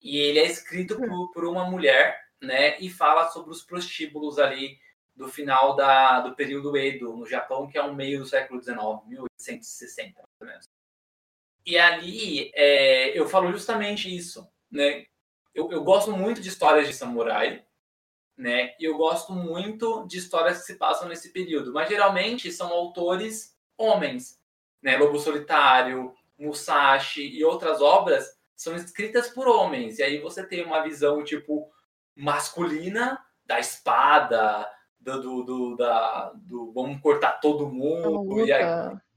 [0.00, 2.78] E ele é escrito por, por uma mulher, né?
[2.80, 4.78] E fala sobre os prostíbulos ali
[5.14, 8.78] do final da, do período Edo, no Japão, que é o meio do século XIX,
[9.06, 10.68] 1860, mais ou menos.
[11.64, 15.06] E ali é, eu falo justamente isso, né?
[15.54, 17.64] eu, eu gosto muito de histórias de samurai,
[18.36, 18.74] né?
[18.78, 23.56] E eu gosto muito de histórias que se passam nesse período, mas geralmente são autores
[23.76, 24.40] homens,
[24.82, 24.96] né?
[24.96, 28.26] Lobo Solitário, Musashi e outras obras
[28.56, 29.98] são escritas por homens.
[29.98, 31.70] E aí você tem uma visão tipo
[32.14, 34.68] masculina da espada,
[35.00, 38.50] do, do, do da, do vamos cortar todo mundo e,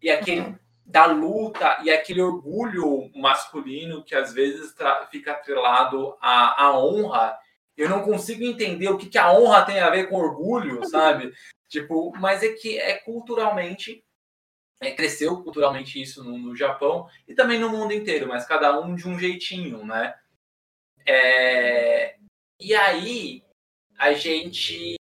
[0.02, 4.74] e aquele uhum da luta e aquele orgulho masculino que às vezes
[5.10, 7.38] fica atrelado à, à honra.
[7.78, 11.34] Eu não consigo entender o que, que a honra tem a ver com orgulho, sabe?
[11.68, 14.04] tipo, mas é que é culturalmente
[14.82, 18.96] é, cresceu culturalmente isso no, no, Japão e também no mundo inteiro, mas cada um
[18.96, 20.14] de um jeitinho, né?
[21.06, 22.18] É,
[22.60, 23.44] e aí
[23.98, 24.96] a gente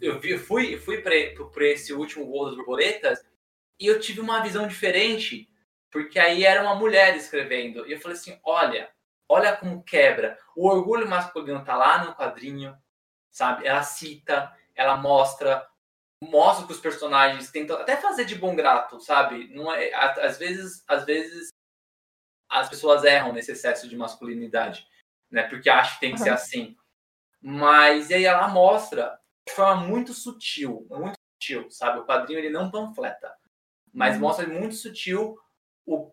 [0.00, 3.24] eu fui fui para esse último voo das borboletas
[3.80, 5.48] e eu tive uma visão diferente,
[5.90, 7.86] porque aí era uma mulher escrevendo.
[7.86, 8.90] E eu falei assim: olha,
[9.28, 10.38] olha como quebra.
[10.56, 12.76] O orgulho masculino tá lá no quadrinho,
[13.30, 13.66] sabe?
[13.66, 15.66] Ela cita, ela mostra,
[16.22, 19.48] mostra que os personagens tentam até fazer de bom grato, sabe?
[19.54, 21.48] Não é, às vezes, às vezes
[22.48, 24.86] as pessoas erram nesse excesso de masculinidade,
[25.30, 25.42] né?
[25.48, 26.24] Porque acham que tem que uhum.
[26.24, 26.76] ser assim.
[27.40, 32.00] Mas e aí ela mostra de forma muito sutil, muito sutil, sabe?
[32.00, 33.36] O quadrinho ele não panfleta
[33.96, 34.20] mas uhum.
[34.20, 35.38] mostra muito sutil
[35.86, 36.12] o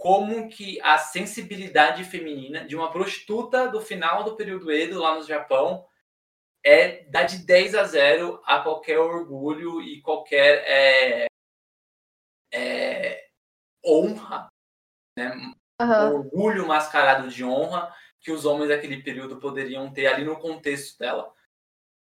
[0.00, 5.22] como que a sensibilidade feminina de uma prostituta do final do período Edo lá no
[5.22, 5.86] Japão
[6.64, 11.26] é dar de 10 a 0 a qualquer orgulho e qualquer é,
[12.50, 13.28] é,
[13.84, 14.48] honra,
[15.18, 15.32] né?
[15.78, 16.14] Aham.
[16.14, 21.30] orgulho mascarado de honra que os homens daquele período poderiam ter ali no contexto dela.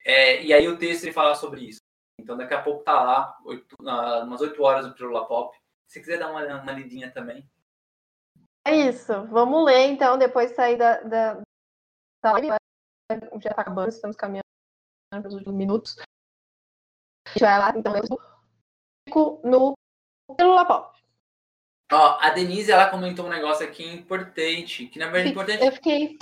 [0.06, 1.82] É, e aí o texto ele fala sobre isso.
[2.18, 5.54] Então daqui a pouco tá lá, oito, na- umas 8 horas do Pílula Pop.
[5.86, 7.46] Se quiser dar uma, uma lidinha também.
[8.66, 9.26] É isso.
[9.28, 11.42] Vamos ler, então, depois de sair da, da,
[12.22, 12.48] da live.
[13.42, 14.44] Já tá acabando, estamos caminhando
[15.10, 15.98] para os últimos minutos.
[16.00, 18.04] A gente vai lá, então, eu
[19.44, 19.74] no
[20.36, 20.98] Pílula Pop.
[21.92, 25.72] Ó, a Denise ela comentou um negócio aqui importante, que na verdade é importante Eu
[25.72, 26.18] fiquei.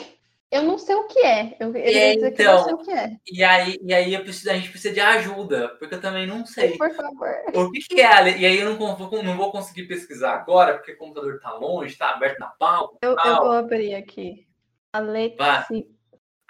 [0.51, 1.55] Eu não sei o que é.
[1.59, 3.17] Eu, eu dizer que eu não sei o que é.
[3.31, 6.45] E aí, e aí eu preciso, a gente precisa de ajuda, porque eu também não
[6.45, 6.77] sei.
[6.77, 7.29] Por favor.
[7.55, 10.91] O que, que é E aí eu não, con- não vou conseguir pesquisar agora, porque
[10.91, 12.91] o computador tá longe, tá aberto na palma.
[13.01, 14.45] Eu, eu vou abrir aqui.
[14.93, 15.37] Alexi,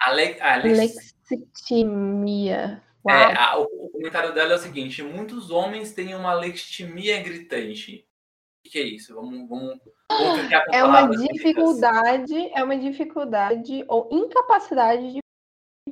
[0.00, 2.82] Ale, Alex, Alexithymia.
[3.04, 3.16] Uau.
[3.16, 8.04] é, a- o, comentário dela é o seguinte: muitos homens têm uma alexithymia gritante.
[8.04, 9.14] O que, que é isso?
[9.14, 9.78] Vamos, vamos,
[10.72, 15.20] É uma dificuldade, é uma dificuldade ou incapacidade de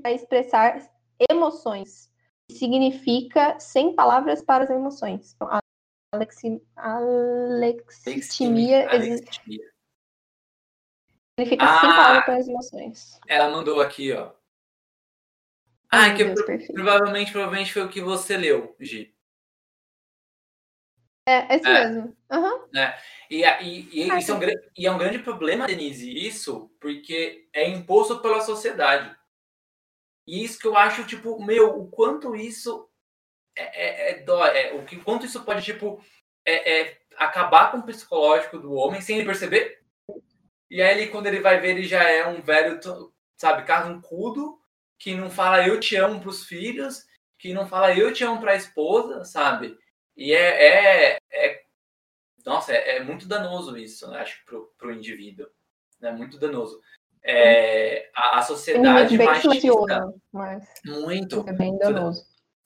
[0.06, 0.90] expressar
[1.30, 2.10] emoções.
[2.50, 5.32] Significa sem palavras para as emoções.
[5.34, 5.48] Então,
[6.12, 9.70] alexi, existe- Alexithymia.
[11.38, 11.80] significa Ah!
[11.80, 13.20] sem palavras para as emoções.
[13.28, 14.32] Ela mandou aqui, ó.
[15.92, 16.40] Ah, que Deus,
[16.72, 19.12] provavelmente, provavelmente foi o que você leu, Gi.
[21.30, 21.88] É, é isso É.
[21.88, 22.16] mesmo.
[23.30, 24.40] E, a- e, e Ah, isso é um,
[24.76, 29.14] e é um grande problema, Denise, isso, porque é imposto pela sociedade.
[30.26, 32.88] E isso que eu acho, tipo, meu, o quanto isso
[33.56, 36.02] é, é, é dó, é, o que, quanto isso pode, tipo,
[36.44, 39.80] é, é acabar com o psicológico do homem sem ele perceber.
[40.70, 42.78] E aí, ele, quando ele vai ver, ele já é um velho,
[43.36, 44.58] sabe, carrancudo,
[44.98, 47.04] que não fala eu te amo pros filhos,
[47.38, 49.76] que não fala eu te amo pra esposa, sabe?
[50.20, 51.62] E é, é, é
[52.44, 55.48] nossa, é, é muito danoso isso, né, acho, pro, pro indivíduo.
[56.02, 56.78] É muito danoso.
[57.22, 61.48] É, a, a sociedade machista, silencioso, mas muito.
[61.48, 62.22] é bem danoso.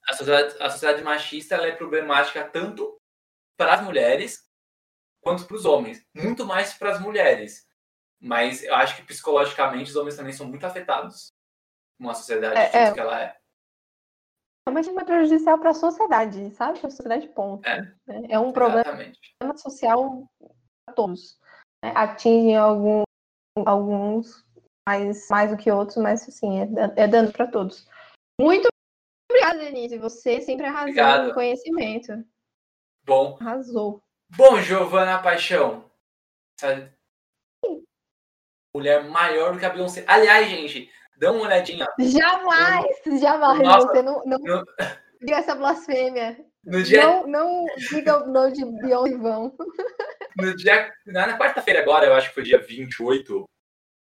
[0.09, 3.01] A sociedade, a sociedade machista ela é problemática tanto
[3.57, 4.49] para as mulheres
[5.21, 6.05] quanto para os homens.
[6.13, 7.67] Muito mais para as mulheres.
[8.21, 11.33] Mas eu acho que psicologicamente os homens também são muito afetados
[12.01, 12.93] com a sociedade É, é.
[12.93, 13.37] que ela é.
[14.71, 16.79] Mas é prejudicial para a sociedade, sabe?
[16.79, 17.67] Para a sociedade, ponto.
[17.69, 17.83] É.
[18.07, 18.23] né?
[18.31, 19.37] É um problema Exatamente.
[19.57, 20.27] social
[20.87, 21.39] para todos.
[21.85, 21.93] né?
[21.95, 23.03] Atinge algum,
[23.67, 24.45] alguns
[24.89, 27.87] mais, mais do que outros, mas assim, é, é dano para todos.
[28.41, 28.69] Muito
[29.31, 29.99] obrigada, Denise.
[29.99, 31.29] Você sempre arrasou Obrigado.
[31.29, 32.25] no conhecimento.
[33.05, 34.03] Bom, Arrasou.
[34.35, 35.91] bom, Giovana Paixão.
[36.59, 36.91] Essa
[38.75, 40.05] mulher maior do que a Beyoncé.
[40.09, 41.87] Aliás, gente, dá uma olhadinha.
[41.99, 42.87] Jamais,
[43.21, 43.59] jamais.
[43.61, 44.65] Nossa, você não, não no-
[45.21, 46.37] diga essa blasfêmia.
[46.65, 49.55] No dia, Não, não diga o nome de Beyoncé vão.
[50.37, 53.45] no dia na, quarta-feira agora, eu acho que foi dia 28,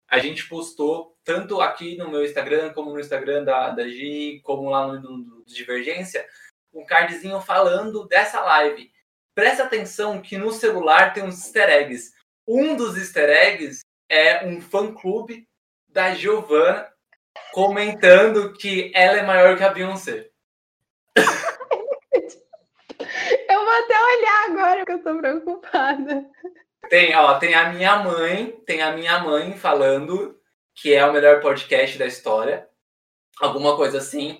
[0.07, 4.70] a gente postou tanto aqui no meu Instagram, como no Instagram da, da Gi, como
[4.70, 6.26] lá no, no- no Divergência,
[6.74, 8.91] um cardzinho falando dessa live.
[9.34, 12.12] Presta atenção que no celular tem uns easter eggs.
[12.47, 15.47] Um dos easter eggs é um fã-clube
[15.89, 16.91] da Giovanna
[17.53, 20.29] comentando que ela é maior que a Beyoncé.
[23.49, 26.29] Eu vou até olhar agora que eu tô preocupada.
[26.89, 30.39] Tem, ó, tem a minha mãe, tem a minha mãe falando
[30.73, 32.67] que é o melhor podcast da história.
[33.39, 34.39] Alguma coisa assim.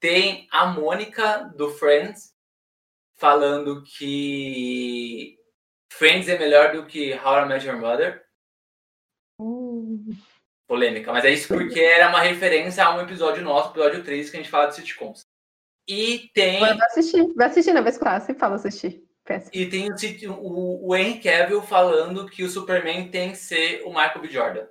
[0.00, 2.34] Tem a Mônica do Friends
[3.14, 5.38] falando que
[5.92, 8.24] Friends é melhor do que How I Met Your Mother.
[9.40, 10.16] Hum.
[10.68, 14.36] Polêmica, mas é isso porque era uma referência a um episódio nosso, episódio 3, que
[14.36, 15.22] a gente fala de sitcoms.
[15.88, 18.20] E tem, Vai assistir, vai assistir, vai escutar.
[18.20, 19.02] Você fala assistir.
[19.24, 19.50] Péssimo.
[19.54, 19.90] e tem
[20.28, 24.28] o, o, Henry Cavill falando que o Superman tem que ser o Michael B.
[24.28, 24.66] Jordan.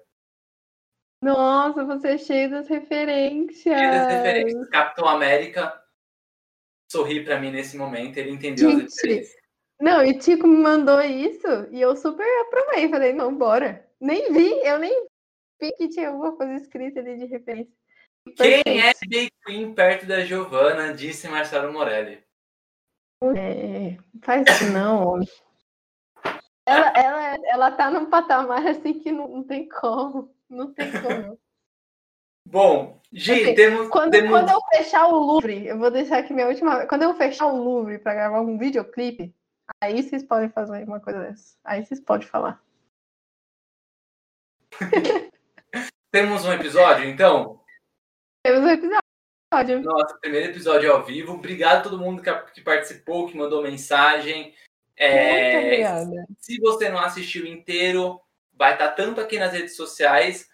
[1.24, 3.62] Nossa, você é cheio das referências.
[3.62, 4.70] Cheio das referências.
[4.70, 5.80] Capitão América
[6.92, 9.42] sorri pra mim nesse momento, ele entendeu as Gente, referências.
[9.80, 12.90] Não, e Tico me mandou isso e eu super aprovei.
[12.90, 13.88] Falei, não, bora.
[14.00, 15.07] Nem vi, eu nem vi
[15.58, 17.74] que tinha alguma coisa escrita ali de referência.
[18.36, 20.94] Quem é Big Queen perto da Giovanna?
[20.94, 22.24] Disse Marcelo Morelli.
[23.36, 25.28] É, faz isso não, homem.
[26.66, 30.36] Ela, ela, ela tá num patamar assim que não, não tem como.
[30.50, 31.40] Não tem como.
[32.46, 33.90] Bom, Gi, Assim, temos.
[33.90, 34.30] Quando, temos...
[34.30, 36.86] quando eu fechar o Louvre, eu vou deixar aqui minha última.
[36.88, 39.34] Quando eu fechar o Louvre pra gravar um videoclipe,
[39.82, 41.58] aí vocês podem fazer uma coisa dessa.
[41.64, 42.62] Aí vocês podem falar.
[46.18, 47.62] temos um episódio, então?
[48.44, 49.84] Temos um episódio.
[49.84, 51.34] Nossa, primeiro episódio ao vivo.
[51.34, 54.56] Obrigado a todo mundo que, que participou, que mandou mensagem.
[54.96, 56.26] É, Muito obrigada.
[56.40, 58.20] Se você não assistiu inteiro,
[58.52, 60.50] vai estar tanto aqui nas redes sociais.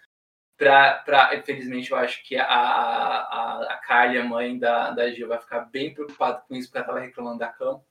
[0.54, 5.28] Pra, pra, infelizmente, eu acho que a, a, a Carly, a mãe da, da Gil,
[5.28, 7.82] vai ficar bem preocupada com isso, porque ela estava reclamando da cama.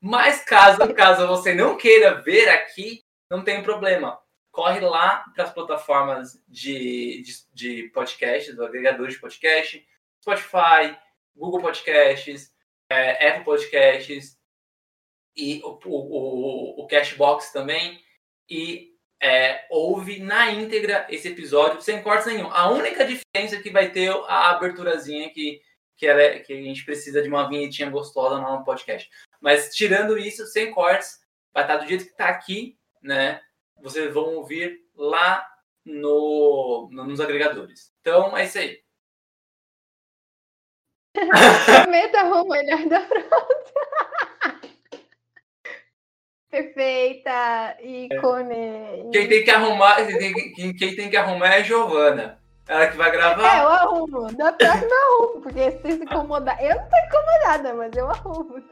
[0.00, 4.18] Mas caso, caso você não queira ver aqui, não tem problema.
[4.54, 9.84] Corre lá para as plataformas de, de, de podcasts, agregadores de podcast,
[10.22, 10.96] Spotify,
[11.34, 12.54] Google Podcasts,
[12.88, 14.38] é, Apple Podcasts
[15.36, 18.00] e o, o, o, o Cashbox também.
[18.48, 22.48] E é, ouve na íntegra esse episódio, sem cortes nenhum.
[22.52, 25.60] A única diferença é que vai ter a aberturazinha que,
[25.96, 29.10] que, ela é, que a gente precisa de uma vinhetinha gostosa no podcast.
[29.40, 31.18] Mas tirando isso, sem cortes,
[31.52, 33.40] vai estar do jeito que está aqui, né?
[33.84, 35.46] Vocês vão ouvir lá
[35.84, 37.92] no, no, nos agregadores.
[38.00, 38.82] Então é isso aí.
[41.82, 43.74] Prometa o melhor da frota.
[46.50, 49.10] Perfeita, ícone.
[49.12, 52.40] Quem tem que arrumar, quem, quem tem que arrumar é a Giovana.
[52.66, 53.62] Ela que vai É, gravar.
[53.62, 54.32] eu arrumo.
[54.34, 56.58] Da próxima eu arrumo, porque se se incomodar.
[56.64, 58.64] Eu não tô incomodada, mas eu arrumo.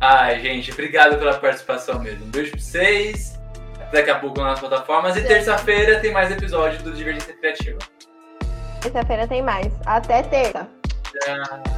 [0.00, 2.24] Ai, gente, obrigado pela participação mesmo.
[2.24, 3.37] Um beijo pra vocês.
[3.92, 5.16] Daqui a pouco nas plataformas.
[5.16, 7.78] E terça-feira tem mais episódio do Divergência Criativa.
[8.82, 9.72] Terça-feira tem mais.
[9.86, 10.68] Até terça.
[11.10, 11.77] Você